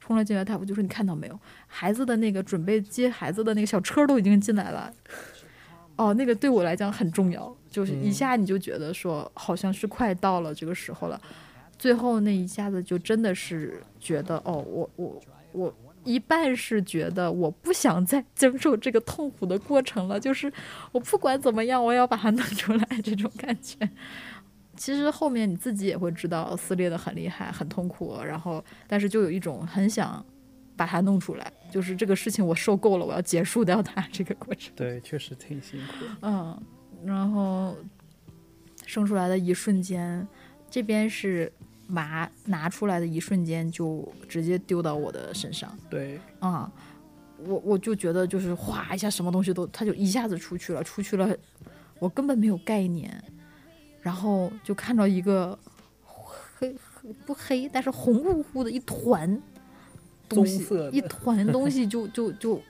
[0.00, 4.92] 冲了进来，大夫就说你看到没有，孩子的那个准备接孩子的那个小车都已经进来了。
[5.96, 11.20] 哦，那个对我来讲很重要，就是一下你就觉得说好像是快到了这个时候了。
[11.78, 15.20] 最后那一下子就真的是觉得，哦，我我
[15.52, 15.74] 我
[16.04, 20.52] 一半是觉得我不想再经受这个痛苦的过程了，就是
[20.92, 23.88] 我不管怎么样，我要把它弄出来这种感觉。
[24.76, 30.24] 其实后面你自己也会知道撕裂的很厉害，很痛苦，然后但是就有一种很想
[30.76, 34.72] 把它弄出来，就是这个事情我受够了，我要结束掉它这个过程。
[34.74, 36.04] 对，确实挺辛苦。
[36.22, 36.60] 嗯，
[37.04, 37.76] 然后
[38.84, 40.26] 生出来的一瞬间，
[40.68, 41.52] 这边是
[41.86, 46.70] 麻拿出来的一瞬间就直接丢到我的身上对，啊、
[47.38, 51.36] 我我就觉得就是哗一下，什么东西都，它就一下子出去了，出去了，
[51.98, 53.22] 我根本没有概念，
[54.00, 55.58] 然后就看到一个
[56.02, 59.40] 黑黑不黑，但是红乎乎的一团
[60.28, 62.60] 东西一团东西就就就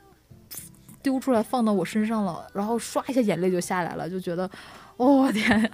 [1.03, 4.51] 丢出来放到我身上了，然后唰一下眼泪就下来了，就觉得，
[4.97, 5.61] 哦天。
[5.61, 5.71] 呀，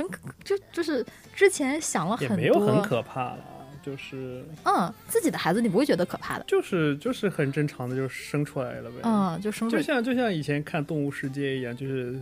[0.00, 3.38] 很可就就是之前想了也很多，没有很可怕了，
[3.82, 8.96] 就是嗯，自己的孩子你不会觉得可怕的，就是就是很正常的就生出来了呗。
[9.02, 12.18] 嗯，就生出就像就像以前看《动物世界》一样，就是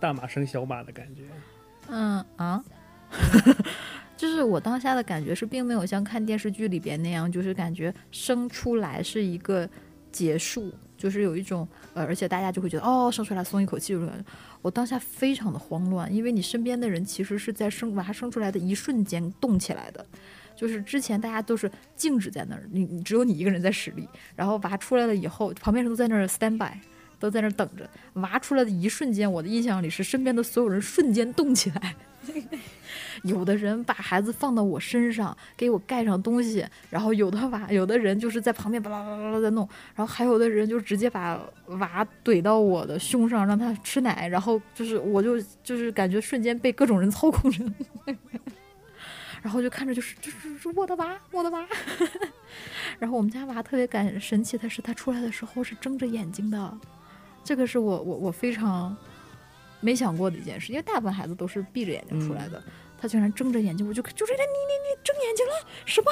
[0.00, 1.22] 大马生小马的感觉。
[1.88, 2.62] 嗯啊，
[4.16, 9.68] 就是我当下的感觉是，并没有像看电视剧里边那样，就是感觉生出来是一个
[10.10, 14.24] 结束，就是有一种呃，而且大家就会觉得哦，生出来松一口气这种感觉。
[14.62, 20.04] 我当下非常的慌乱，因为你身边的人其实是在生娃生出来的一瞬间动起来的。
[20.56, 26.72] 就是之前大家都是静止在那儿，你你只有你一个人在使力，然后娃出来了以后，旁边人都在那儿 stand by，
[27.18, 27.88] 都在那儿等着。
[28.14, 31.94] 娃出来的一瞬间，我的印象里是身边的所有人瞬间动起来，
[33.22, 47.64] 有的人把孩子放到我身上，给我盖上东西，然后有的娃， 有的人就是在旁边巴拉巴拉巴拉在弄，然后还有的人就直接把娃怼到我的胸上，让他吃奶，然后就是我就就是感觉瞬间被各种人操控着，
[49.42, 51.66] 然后就看着就是就是是我的娃，我的娃。
[52.98, 56.78] 然后我们家娃特别感神奇的是，他出来的时候是睁着眼睛的，
[57.44, 58.96] 这个是我我我非常
[59.86, 62.60] 没想过的一件事，因为大部分孩子都是闭着眼睛出来的，
[62.98, 65.52] 他居然睁着眼睛，我就就是你你你睁眼睛了
[65.84, 66.10] 什么？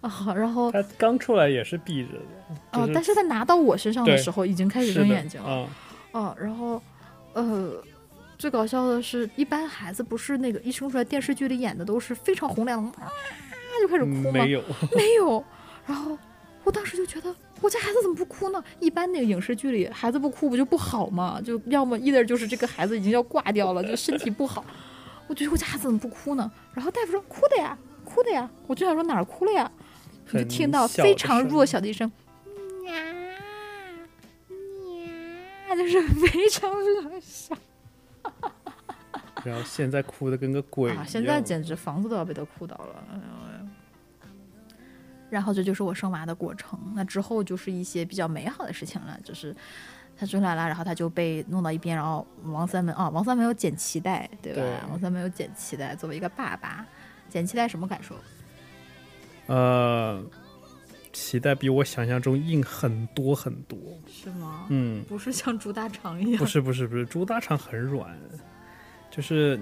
[0.00, 2.18] 啊，然后他刚出来也是闭着的，
[2.72, 5.48] 哦、就是但是他拿到我身上的时候已经开始睁眼睛了。
[5.48, 5.70] 啊，
[6.10, 6.82] 哦，然后，
[7.32, 7.80] 呃，
[8.36, 13.08] 最搞笑的是，一般孩子不是那个一生出来电视剧里演的都是非常洪亮，啊
[13.80, 14.30] 就开始哭吗？
[14.30, 14.62] 嗯没有，
[14.96, 15.44] 没有。
[15.86, 16.18] 然后
[16.64, 18.62] 我当时就觉得，我家孩子怎么不哭呢？
[18.80, 21.40] 一般那个影视剧里，孩子不哭不就不好吗？
[21.44, 24.64] 就要么 either 就是这个孩子已经要挂掉了，就身体不好。
[25.26, 26.50] 我觉得我家孩子怎么不哭呢？
[26.74, 28.48] 然后大夫说哭的呀，哭的呀。
[28.66, 29.70] 我就想说哪儿哭了呀？
[30.32, 32.10] 我就听到非常弱小的一声
[32.86, 32.94] “呀
[35.68, 37.56] 呀”，就是非常非常小
[39.44, 41.02] 然后现在哭的跟个鬼一样。
[41.04, 41.06] 啊！
[41.06, 43.04] 现在简直房子都要被他哭倒了。
[45.30, 46.78] 然后这就是我生娃的过程。
[46.94, 49.54] 那之后就是一些比较美好的事情了，就是
[50.16, 54.60] 他出来了，然后他就被弄到一边，然后王三文啊，王三文有剪脐带，对吧？
[54.60, 56.86] 对王三文有剪脐带，作为一个爸爸，
[57.28, 58.14] 剪脐带什么感受？
[59.46, 60.24] 呃，
[61.12, 63.78] 脐带比我想象中硬很多很多。
[64.08, 64.66] 是吗？
[64.70, 68.16] 嗯，不是像猪大肠一样，不是不是不是，猪大肠很软，
[69.16, 69.58] 就是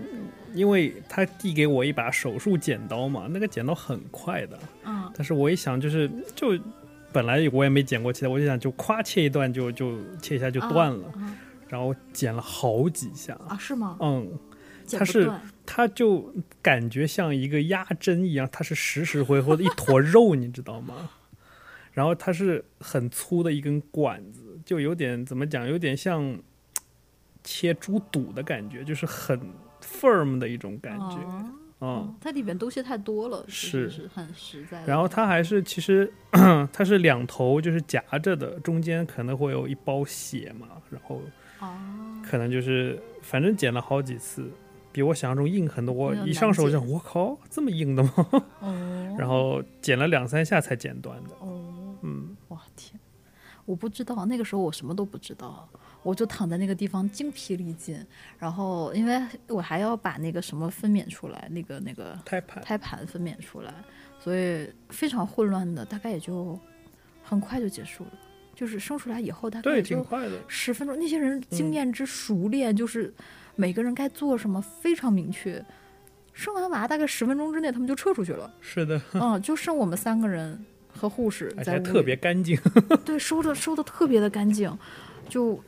[0.52, 6.59] 因为他递给我一把手术剪刀嘛，那个剪刀很快的，嗯但是我一想就是就。
[7.12, 11.38] 本来我也没剪过脐带，我就想就夸切一段就就切一下就断了，啊
[11.68, 13.96] 然后剪了好几下，啊，是吗？
[14.00, 14.36] 嗯，
[14.90, 15.30] 它是
[15.64, 21.09] 它就感觉像一个压针一样，它是实实回回的一坨肉， 你知道吗？
[21.92, 26.36] 然后它是很粗的一根管子，就有点怎么讲，有点像
[27.45, 29.38] 切猪肚的感觉，就是很
[29.80, 31.16] firm 的一种感觉。
[31.18, 34.86] 哦嗯，它里面东西太多了，是是很实在的。
[34.86, 36.11] 然后它还是其实
[36.72, 41.20] 它是两头就是夹着的，中间可能会有一包血嘛，然后
[41.61, 41.76] 哦，
[42.24, 44.51] 可能就是反正剪了好几次，
[44.92, 45.95] 比我想象中硬很多。
[45.95, 48.12] 我一上手就想，我靠，这么硬的吗？
[48.61, 51.30] 哦， 然后剪了两三下才剪断的。
[51.40, 52.99] 哦，嗯，哇天，
[53.66, 55.68] 我不知道，那个时候我什么都不知道，
[56.05, 57.98] 我就躺在那个地方精疲力尽，
[58.38, 63.74] 然后因为我还要把那个什么分娩出来，那个那个胎盘胎盘分娩出来，
[64.20, 66.57] 所以非常混乱的，大概也就
[67.22, 68.11] 很快就结束了，
[68.55, 70.38] 就是生出来以后大概挺快的。
[70.46, 73.12] 十分钟，那些人经嗯验之熟练，就是
[73.57, 75.64] 每个人该做什么非常明确。
[76.34, 78.52] 生完娃大概十分钟之内，他们就撤出去了。
[78.61, 82.59] 是的，嗯，就剩我们三个人和护士而且还特在屋里别干净。
[83.05, 84.76] 对，收的收的特别的干净，
[85.28, 85.62] 就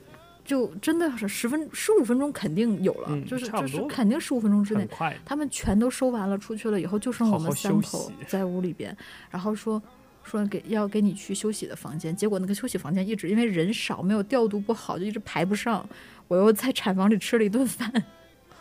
[0.47, 4.89] 就真的是十分十五分钟肯定有了，嗯就是就是肯定十五分钟之内，
[5.25, 8.97] 他们全都收完了出去了以后，就剩我们三口在屋里边，
[9.31, 9.83] 然后说。
[10.29, 15.89] 说给要给你去休息的房间，结果那个休息房间一直因为人少，没有调度不好，就一直排不上。
[16.27, 18.05] 我又在产房里吃了一顿饭，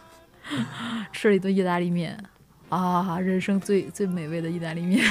[1.12, 2.24] 吃了一顿意大利面，
[2.70, 5.04] 啊，人生最最美味的意大利面，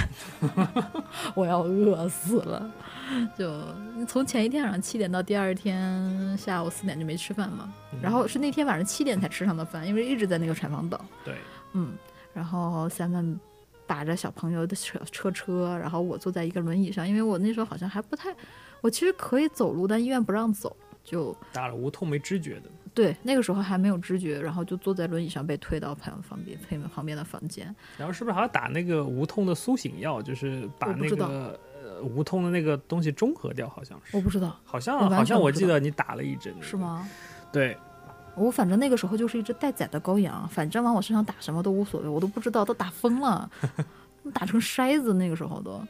[1.34, 2.70] 我要饿死了。
[3.38, 3.62] 就
[4.06, 7.72] 从前一天晚上七点到第二天下午四点就没吃饭嘛，
[8.02, 10.98] 然后是那天晚上七点才吃上的饭，因为一直在那个产房等。
[11.24, 11.36] 对，
[11.72, 11.92] 嗯，
[12.32, 13.38] 然后三们
[13.86, 18.34] 把着小朋友的车车车，然后我坐在一个轮椅上，因为我那时候好像还不太，
[18.80, 22.62] 我其实可以走路，但医院不让走，就打了无痛没知觉的。
[22.94, 26.56] 对那个时候还没有知觉，然后就坐在轮椅上被推到朋友旁边
[26.94, 27.74] 旁边的房间。
[27.98, 30.22] 然后是不是还要打那个无痛的苏醒药？
[30.22, 31.58] 就是把那个
[31.96, 34.16] 呃无痛的那个东西中和掉，好像是。
[34.16, 36.54] 我不知道好像好像我记得你打了一针。
[36.60, 36.76] 是？
[36.76, 37.08] 吗？
[37.52, 37.76] 对，
[38.34, 43.48] 我反正那个时候就是一只待宰的羔羊，反正往我身上打什么都无所谓，我都不知道，都打疯了，
[44.34, 45.80] 打成筛子那个时候都，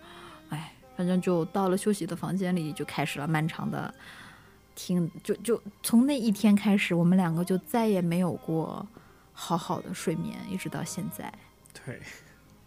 [0.50, 3.92] 哎，反正就到了休息的房间里，就开始了漫长的
[4.74, 8.86] 听，就就从那一天开始，我们两个就再也没有过
[9.32, 11.32] 好好的睡眠，一直到现在，
[11.84, 11.98] 对，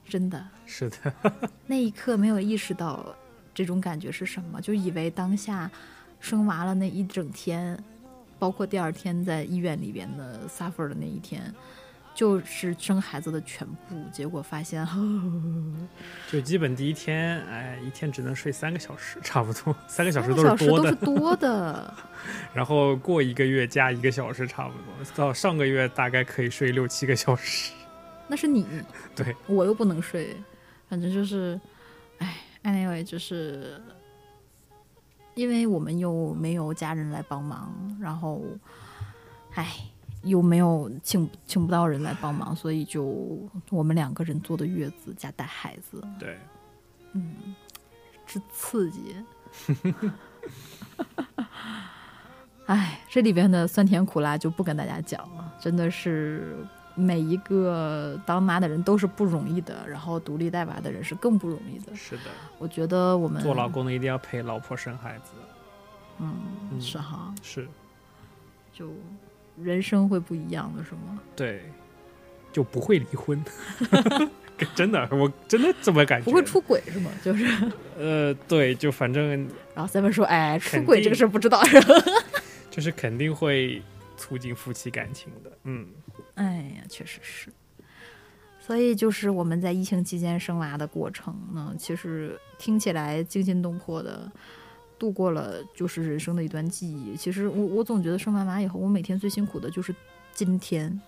[0.10, 1.14] 真的是的，
[1.68, 3.16] 那一刻没有意识到
[3.58, 5.68] 这种感觉是什么，就以为当下
[6.20, 7.76] 生娃了那一整天，
[8.38, 11.52] 包括第二天在医院里边的 suffer 的那一天，
[12.14, 13.96] 就是生孩子的全部。
[14.12, 14.88] 结果发现，
[16.32, 20.94] 就基本第一天，哎，一天只能睡三个小时，差不多三个小时都是多的。
[20.94, 21.92] 多的。
[22.54, 27.74] 然后过一个月加一个小时，差不多到上个月大概可以睡六七个小时。
[28.28, 28.68] 那是你，
[29.16, 30.38] 对我又不能睡，
[30.88, 31.62] 反正就是，哎
[32.68, 33.82] ，anyway，就是
[35.34, 38.44] 因为我们又没有家人来帮忙，然后，
[39.54, 39.66] 哎，
[40.24, 43.04] 又没有请请不到人来帮忙，所以就
[43.70, 46.38] 我们两个人坐的月子加带孩子，对，
[47.14, 47.56] 嗯
[48.26, 49.16] 之刺激。
[52.66, 56.58] 哎，这里边的酸甜苦辣就不跟大家讲了，真的是
[56.98, 61.96] 每一个当妈的人都是不容易的，然后独立带娃的人是更不容易的。
[61.96, 62.24] 是的，
[62.58, 65.32] 我觉得我们做老公的一定要陪老婆生孩子。
[66.20, 66.34] 嗯
[66.72, 67.68] 嗯是哈，是，
[68.74, 68.92] 就
[69.56, 71.20] 人生会不一样的是吗？
[71.36, 71.62] 对，
[72.52, 73.40] 就不会离婚。
[74.74, 76.26] 真的，我真的这么感觉。
[76.26, 77.12] 不会出轨是吗？
[77.24, 77.46] 就是，
[78.00, 81.62] 呃，对，就反正然后 seven 说，哎，出轨这个事不知道？
[82.72, 83.80] 就是肯定会
[84.18, 85.52] 促进夫妻感情的。
[85.66, 85.86] 嗯，
[86.38, 87.52] 哎呀，确实是。
[88.60, 94.30] 所以就是我们在疫情期间生娃的过程呢，其实听起来惊心动魄的，
[95.00, 97.16] 度过了就是人生的一段记忆。
[97.16, 99.96] 其实我我总觉得生完娃以后，我每天最辛苦的就是
[100.34, 101.02] 今天，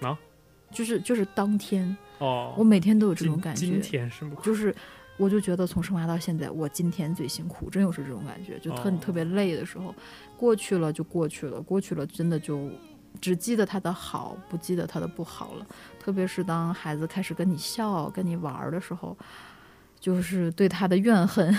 [0.00, 0.18] 啊，
[0.72, 3.66] 就是就是当天，哦，我每天都有这种感觉。
[3.66, 4.36] 今天是吗？
[4.42, 4.74] 就是
[5.16, 9.94] 我就觉得从生娃到现在，我今天最辛苦，真有是这种感觉，就特、哦特别累的时候，
[10.36, 12.68] 过去了就过去了，过去了真的就
[13.20, 15.66] 只记得他的好，不记得他的不好了。
[15.98, 19.16] 特别是当孩子开始跟你笑、跟你玩儿的时候，
[20.00, 21.56] 就是对他的怨恨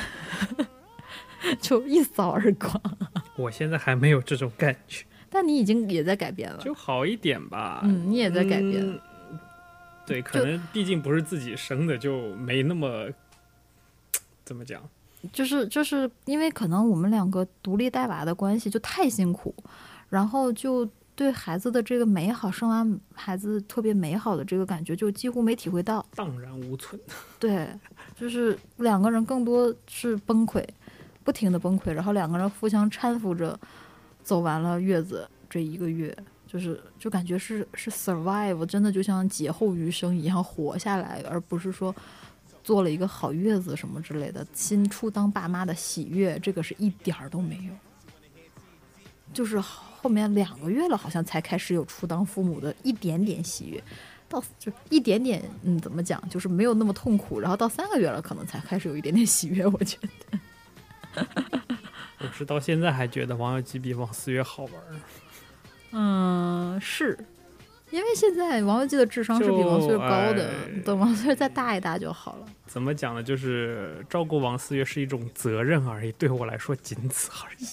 [1.61, 2.81] 就一扫而光。
[3.35, 7.81] 我现在还没有这种感觉，但你已经也在改变了，就好一点吧。
[7.83, 8.75] 嗯，你也在改变。
[8.81, 8.99] 嗯
[10.05, 13.07] 对，可能毕竟不是自己生的，就没那么
[14.43, 14.81] 怎么讲。
[15.31, 19.53] 就是就是因为可能我们两个独立带娃的关系就太辛苦，
[20.09, 20.89] 然后就
[21.19, 26.05] 对孩子的这个美好，生完孩子特别美好的这个感觉，就几乎没体会到。
[26.15, 26.97] 荡然无存。
[27.37, 27.67] 对，
[28.15, 30.65] 就是两个人更多是崩溃，
[31.25, 33.59] 不停的崩溃，然后两个人互相搀扶着
[34.23, 36.17] 走完了月子这一个月，
[36.47, 41.93] 就是就感觉是是 survive，真的就像劫后余生一样活下来，而不是说
[42.63, 44.47] 做了一个好月子什么之类的。
[44.53, 47.73] 新初当爸妈的喜悦，这个是一点儿都没有。
[49.33, 49.61] 就是
[50.01, 53.83] 后面两个月了，好像才开始有初当父母的一点点喜悦，
[54.29, 57.37] 到就一点点，嗯，怎么讲，就是没有那么痛苦。
[57.37, 59.65] 然后到三个月了，可能才开始有一点点喜悦。
[59.67, 59.97] 我觉
[61.13, 61.27] 得，
[62.19, 64.73] 我是到现在还觉得王小基比王思月好玩。
[65.91, 67.19] 嗯，是
[67.91, 70.49] 因为现在王文基的智商是比王思月高的，
[70.85, 72.45] 等王思月再大一大就好了。
[72.67, 73.21] 怎么讲呢？
[73.21, 77.65] 就是照顾王思月是一种责任而已，对我来说仅此而已。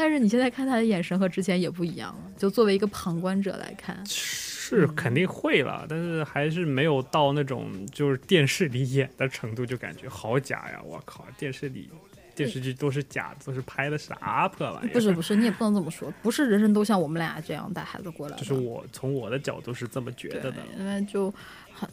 [0.00, 10.80] 但是你现在看他的眼神和之前也不一样了，就作为一个旁观者来看，是肯定会了，但是还是没有到那种就是电视里演的程度，就感觉好假呀！
[10.82, 11.90] 我靠，电视里
[12.34, 14.92] 电视剧都是假的，都是拍的啥破玩意儿？
[14.94, 18.42] 不是不是，你也不能这么说，不是人人都像我们俩这样带孩子过来的。
[18.42, 21.36] 就是我从我的角度是这么觉得的对。，因为就很，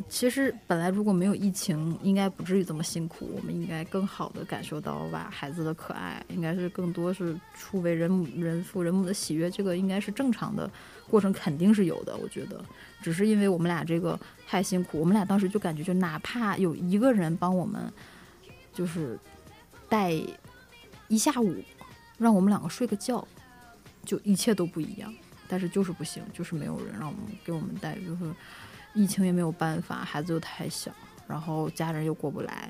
[0.09, 3.29] 其实本来如果没有疫情，应该不至于这么辛苦。
[3.35, 10.69] 我们应该更好的感受到吧孩子的可爱，应该是更多是初为人母人父人母的喜悦，这个应该是正常的
[11.09, 12.15] 过程，肯定是有的。
[12.17, 12.63] 我觉得，
[13.01, 17.91] 只是因为我们俩这个太辛苦，我们俩当时就感觉，就哪怕有一个人帮我们，
[18.73, 19.19] 就是
[19.89, 20.11] 带
[21.07, 21.63] 一下午，
[22.17, 23.27] 让我们两个睡个觉，
[24.03, 25.13] 就一切都不一样。
[25.49, 28.33] 但是就是不行，就是没有人让我们给我们带，就是
[28.97, 30.91] 疫情也没有办法，孩子又太小，
[31.27, 32.69] 然后家人又过不来，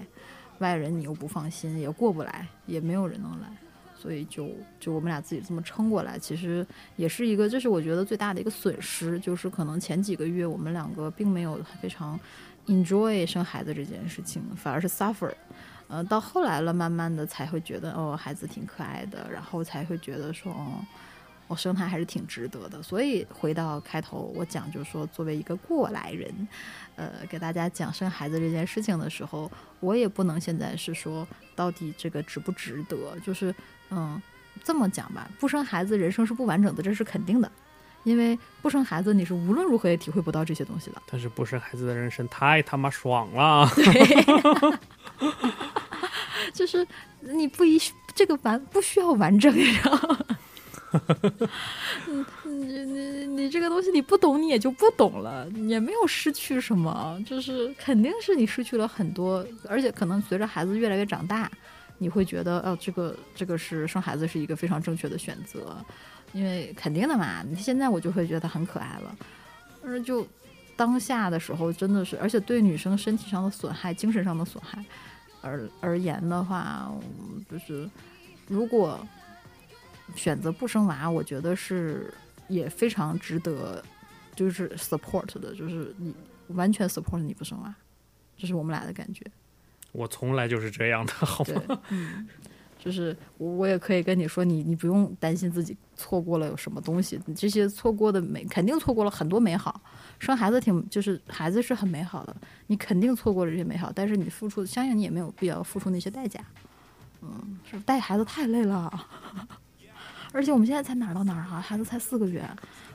[0.59, 3.47] 外人你又不放心，也过不来，也没有人能来，
[3.97, 6.67] 所以就就我们俩自己这么撑过来，其实
[6.97, 12.19] 也是一个，这是我觉得最大的一个损失，就是可能前几个月我们两个并没有非常
[12.65, 15.31] enjoy 生孩子这件事情，反而是 suffer。
[15.87, 20.83] 呃，到后来了，慢慢的才会觉得哦，孩子挺可爱的，然后才会觉得说，哦，
[21.47, 22.81] 我生他还是挺值得的。
[22.83, 26.47] 所以回到开头，我讲就是说，作为一个过来人，
[26.95, 33.53] 呃，给大家讲生孩子这件事情的时候，我也不能现在是说到底这个值不值得，就是
[33.89, 34.21] 嗯，
[34.63, 37.51] 这么讲吧，不生孩子人生是不完整的，这是肯定的。
[38.03, 41.01] 因为不生孩子，你是无论如何也体会不到这些东西的。
[41.07, 43.69] 但是不生孩子的人生太他妈爽了。
[46.53, 46.87] 就是
[47.19, 47.77] 你不一
[48.15, 50.17] 这个完不需要完整，你知道吗？
[52.43, 61.49] 你你你这个东西你不懂，你也就不懂了，也没有失去什么，就是肯定是你失去了很多，而且可能随着孩子越来越长大，
[61.97, 65.77] 你会觉得哦，这个这个是生孩子是一个非常正确的选择，
[66.33, 67.43] 因为肯定的嘛。
[67.43, 69.15] 你现在我就会觉得很可爱了，
[69.83, 70.25] 但是就
[70.75, 74.83] 当下的时候真的是，而且对女生身体上的损害、精神上的损害
[75.41, 76.91] 而而言的话，
[77.49, 77.89] 就是
[78.47, 78.99] 如果
[80.15, 82.13] 选择不生娃，我觉得是
[82.47, 83.83] 也非常值得，
[84.35, 86.13] 就是 support 的，就是你
[86.49, 87.73] 完全 support 你不生娃，
[88.37, 89.25] 这是我们俩的感觉。
[89.91, 92.27] 我从来就是这样的，好吗？，嗯，
[92.77, 99.81] 就是我我也可以跟你说，你你不用担心自己错过了有什么东西，你这些错过的美肯定错过了很多美好。
[100.19, 102.35] 生孩子挺就是孩子是很美好的，
[102.67, 106.39] 你肯定错过了这些美好，但是你付出相应你也没有必要付出那些代价。
[107.21, 109.07] 嗯，是带孩子太累了，
[110.31, 111.59] 而且我们现在才哪儿到哪儿啊？
[111.59, 112.43] 孩子才四个月，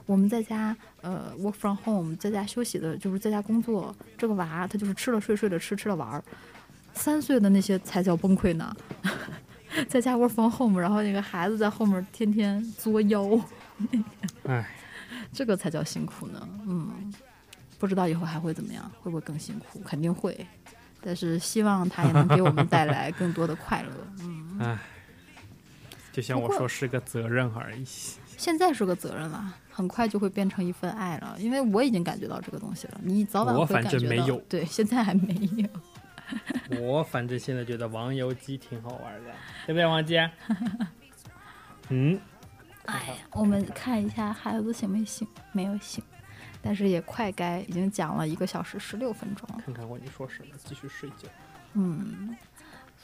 [0.07, 3.95] 我们在家呃 work from home，在家休息的，就是在家工作。
[4.17, 6.23] 这个娃他就是吃了睡，睡了吃，吃了玩儿。
[6.95, 8.77] 三岁的那些才叫崩溃呢，
[9.89, 13.27] 在家 work from home，然后那个孩子在后面天天作妖，
[14.45, 14.69] 哎，
[15.33, 16.49] 这个才叫辛苦呢。
[16.67, 17.13] 嗯，
[17.79, 19.81] 不知道以后还会怎么样，会不会更辛苦？
[19.81, 20.47] 肯定会，
[21.01, 23.91] 但是希望他也能给我们带来更多的快乐。
[24.21, 24.79] 嗯，
[26.13, 27.85] 就像我说是个责任而已。
[28.37, 34.01] 现在是个责任了，很快就会变成一份爱了，因为我已经感觉到这个东西了，你早晚我反会感觉到。
[34.01, 35.69] 正没有对，现在还没有。
[36.81, 39.31] 我反正现在觉得王游机挺好玩的，
[39.67, 40.17] 对不对，王姬？
[41.91, 42.19] 嗯，
[42.87, 45.29] 哎呀，我们看一下孩子醒没醒？
[45.53, 46.03] 没有醒，
[46.63, 49.63] 但是也快该已经讲了一个小时十六分钟了。
[49.65, 51.29] 看看我你说什么，继续睡觉。
[51.75, 52.37] 嗯，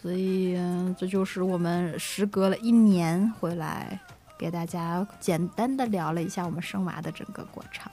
[0.00, 3.98] 所以嗯这就是我们时隔了一年回来，
[4.38, 7.90] 给大家简单的聊了一下我们生娃的整个过程，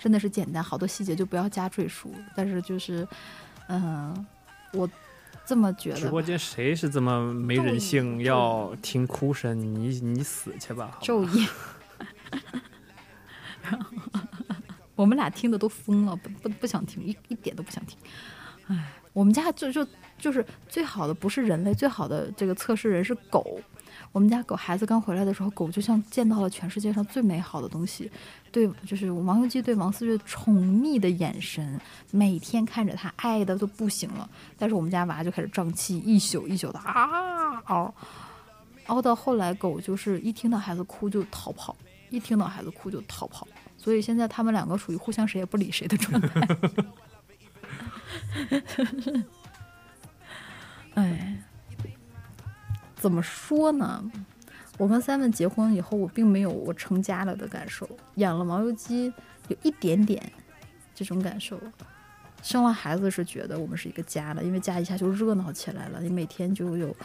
[0.00, 2.12] 真的是简单，好多细节就不要加赘述。
[2.34, 3.06] 但是就是，
[3.68, 4.26] 嗯，
[4.72, 4.88] 我
[5.46, 6.00] 这么觉得。
[6.00, 9.56] 直播间谁是这么没人性，要听哭声？
[9.56, 11.48] 你你死去吧昼夜，
[14.96, 17.96] 我们俩听的都疯了，不不不想听，一一点都不想听。
[18.66, 19.86] 唉，我们家就就
[20.22, 23.60] 就是最好的不是人类，最好的这个测试人是狗。
[24.12, 28.08] 我们家狗孩子刚回来的时候，狗就像见到了全世界上最美好的东西，
[28.52, 31.80] 对，就是王游姬对王思月宠溺的眼神，
[32.12, 34.30] 每天看着他爱的都不行了。
[34.56, 37.92] 但是我们家娃就开始胀气，一宿一宿的啊嗷。
[38.86, 41.74] 嗷到后来，狗就是一听到孩子哭就逃跑，
[42.10, 46.48] 一听到孩子哭就逃跑，所以现在他们两个属于互相谁也不理谁的状态。
[50.94, 51.36] 哎，
[52.96, 54.02] 怎么说呢？
[54.78, 59.12] 我跟 Simon 结婚以后，我并没有我成家了的感受，养了毛油鸡
[59.48, 60.32] 有一点点
[60.94, 61.60] 这种感受。
[62.42, 66.96] 生了孩子是觉得我们是一个家了，因为家一下就热闹起来了，你每天就有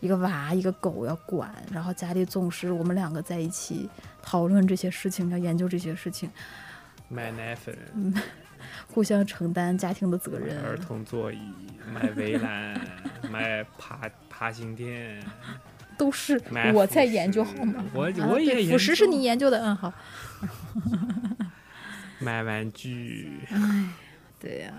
[0.00, 3.88] 一个娃一个狗要管，然后家里总是我们两个在一起
[4.20, 6.28] 讨论这些事情，要研究这些事情，
[7.08, 7.76] 买奶粉、
[8.86, 10.62] 互相承担家庭的责任。
[10.62, 11.38] 儿童座椅、
[11.92, 12.80] 买围栏、
[13.30, 15.22] 买爬爬行垫、
[15.96, 16.40] 都是
[16.74, 17.84] 我在研究，好吗？
[17.94, 19.92] 我啊我也研对辅食是你研究的，嗯，好。
[22.18, 23.40] 买玩具，
[24.40, 24.72] 对呀、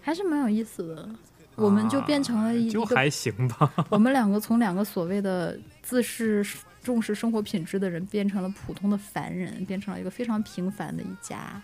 [0.00, 1.06] 还是蛮有意思的。
[1.54, 3.70] 我们就变成了一一个，就还行吧。
[3.90, 6.42] 我们两个从两个所谓的自视
[6.82, 11.60] 重视生活品质的人，变成了普通的凡人，变成了一个非常平凡的一家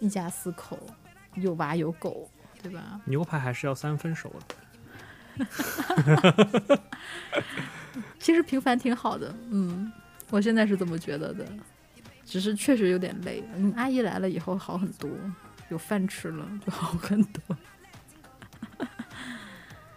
[0.00, 0.78] 一家四口，
[1.34, 2.28] 有娃有狗，
[2.62, 3.00] 对吧？
[3.04, 4.56] 牛排还是要三分熟的。
[8.18, 9.90] 其实平凡挺好的，嗯，
[10.30, 11.46] 我现在是这么觉得的，
[12.24, 13.42] 只是确实有点累。
[13.54, 15.08] 嗯，阿姨来了以后好很多，
[15.68, 17.56] 有饭吃了就好很多。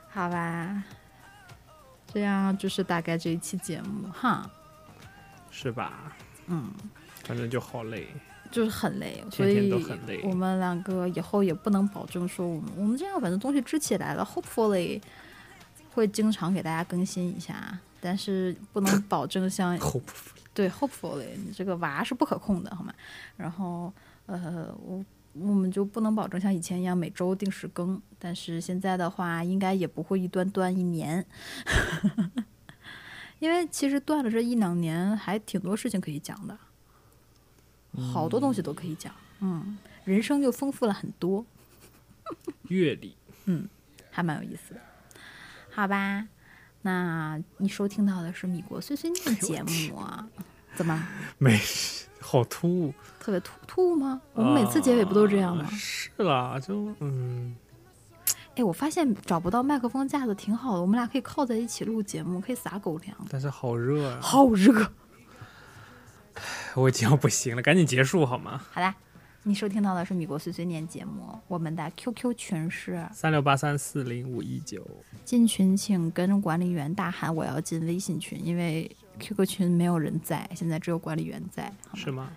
[0.09, 0.83] 好吧，
[2.13, 4.49] 这样就是大概这一期节目哈，
[5.49, 6.13] 是吧？
[6.47, 6.71] 嗯，
[7.23, 8.07] 反正就好累。
[8.53, 9.73] 就是很累，所以
[10.23, 15.01] 我们两个以后也不能保证说我们我们这样反正东西支起来了，hopefully
[15.93, 20.01] 会经常给大家更新一下，但是不能保证像 hopefully
[20.53, 22.93] 对，hopefully 你这个娃是不可控的，好吗？
[23.35, 23.91] 然后
[24.27, 25.03] 呃，我
[25.33, 31.25] 我们就不能保证像以前一样每周定时更，但是现在的话，应该也不会一断断一年，
[33.39, 36.55] 因为其实断了这一两年，还挺多事情可以讲的，
[37.97, 41.45] 好多东西都可以讲，嗯，人生就丰富了很多，
[42.69, 43.15] 阅历，
[43.45, 43.67] 嗯
[44.09, 44.79] 还蛮有意思的，
[45.71, 46.27] 好吧？
[46.81, 50.27] 那你收听到的是米国碎碎念节目啊，
[50.75, 51.07] 怎么
[51.37, 52.93] 没事，好突兀。
[53.19, 54.21] 特别突突兀吗？
[54.33, 55.71] 我们每次结尾不都这样吗啊？
[55.71, 57.55] 是啦，就嗯，
[58.55, 63.15] 哎，我发现找不到麦克风架子挺好的，我们俩可以靠在一起录节目，可以撒狗粮。
[63.29, 64.91] 但是好热啊，好热。
[66.75, 68.61] 我已经要不行了，赶紧结束好吗？
[68.71, 68.95] 好啦，
[69.43, 74.85] 你收听到的是米国碎碎念节目，我们的 QQ 群是三六八三四零五一九，
[75.25, 78.89] 进群，请跟管理员大喊我要进微信群，因为
[79.19, 82.31] QQ 群没有人在，现在只有管理员在，好吗是吗？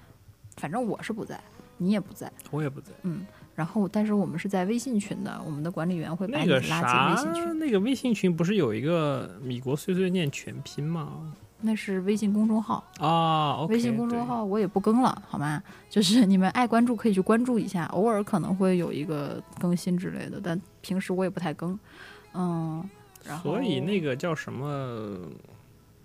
[0.56, 1.40] 反正我是不在，
[1.78, 2.30] 你也不在。
[2.50, 2.92] 我也不在。
[3.02, 7.58] 嗯然后，但是我们是在微信群的，我们的管理员会把你拉进微信，群。
[7.58, 11.32] 那个微信群不是有一个米国碎碎念全拼吗？
[11.60, 15.62] 那是微信公众号，啊微信公众号我也不更了，好吗？
[15.88, 21.78] 就是 你们爱关注可以去关注一下，偶尔可能会有一个更新之类的，但平时我也不太更。
[22.34, 22.88] 嗯，
[23.24, 25.18] 然后所以那个叫什么？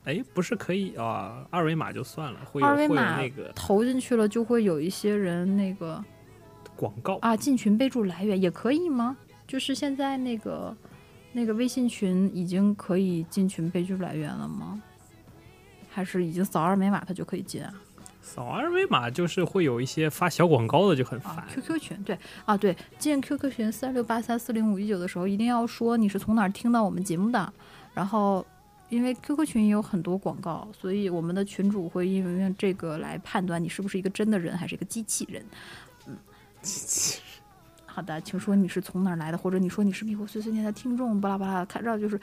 [0.06, 1.46] 哎，不是可以啊？
[1.52, 6.04] 二维码就算了，会有会有二维码那个投进去了，就会有一些人那个
[6.76, 7.20] 广告。
[7.22, 9.16] 啊，进群备注来源也可以吗？
[9.46, 10.76] 就是现在那个
[11.34, 14.82] 那个微信群已经可以进群备注来源了吗？
[15.92, 17.74] 还是已经扫二维码它就可以进啊？
[18.22, 21.48] 扫二维码就是会有一些发小广告的，就很烦啊。
[21.54, 27.54] ，QQ 群对啊，对，进 QQ 群三六八三四零五一九的时候，一定要说你是从哪儿听到我们节目的。
[27.94, 28.46] 然后，
[28.88, 35.44] 因为 QQ 群也有很多广告，所以我们的群主会因为这个来判断你是不是一个真的人还是一个机器人。
[36.08, 36.16] 嗯，
[36.62, 37.42] 机器人
[37.86, 42.18] 好的，请说你是从哪儿来的，或者你说你是迷糊碎碎念的听众，巴拉巴拉，看到就是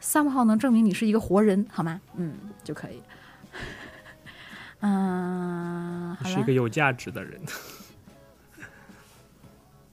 [0.00, 2.00] 三号能证明你是一个活人，好吗？
[2.16, 3.02] 嗯，就可以。
[4.80, 7.40] 嗯，你是一个，有价值的人。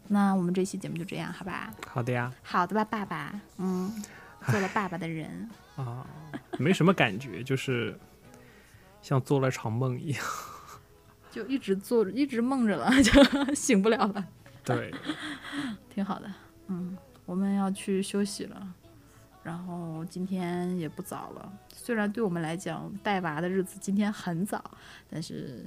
[0.08, 1.74] 那我们这期节目就这样，好吧？
[1.88, 3.42] 好的呀，好的吧，爸爸。
[3.58, 3.92] 嗯，
[4.48, 5.50] 做了爸爸的人。
[5.76, 6.06] 啊，
[6.60, 7.98] 没什么感觉，就是
[9.02, 10.24] 像做了场梦一样。
[11.32, 13.22] 就一直做，一直梦着了，就
[13.54, 14.26] 醒不了了，
[14.64, 14.94] 对，
[15.90, 16.32] 挺好的。
[16.68, 16.96] 嗯，
[17.26, 18.68] 我们要去休息了，
[19.46, 21.54] 然后今天也不早了。
[21.72, 24.60] 虽然对我们来讲带娃的日子今天很早，
[25.08, 25.64] 但是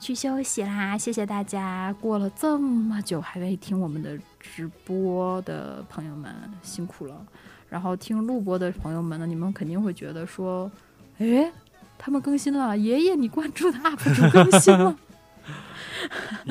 [0.00, 0.96] 去休息啦。
[0.96, 7.26] 谢谢大家，过了这么久还愿意听我们的直播的朋友们，辛苦了。
[7.68, 10.70] 然后听录播的朋友们呢，你们肯定会觉得说，
[11.18, 11.52] 诶，
[11.98, 14.96] 他们更新了，爷爷你关注的 UP 主更新了。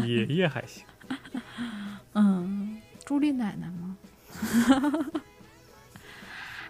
[0.06, 0.86] 爷爷还行。
[2.14, 3.98] 嗯，朱莉奶奶吗？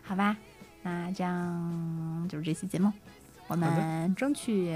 [0.03, 0.35] 好吧
[0.81, 2.91] 那这样就是这期节目
[3.47, 4.71] 我们争取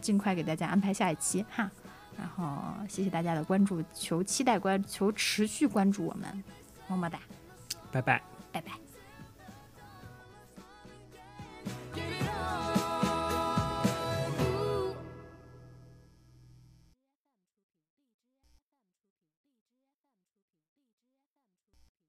[0.00, 1.70] 尽快给大家安排下一期哈
[2.18, 6.42] 然后谢谢大家的关注求期待关求持续关注我们
[6.88, 7.18] 么么哒。
[7.90, 8.22] 拜拜。
[8.52, 8.72] 拜拜。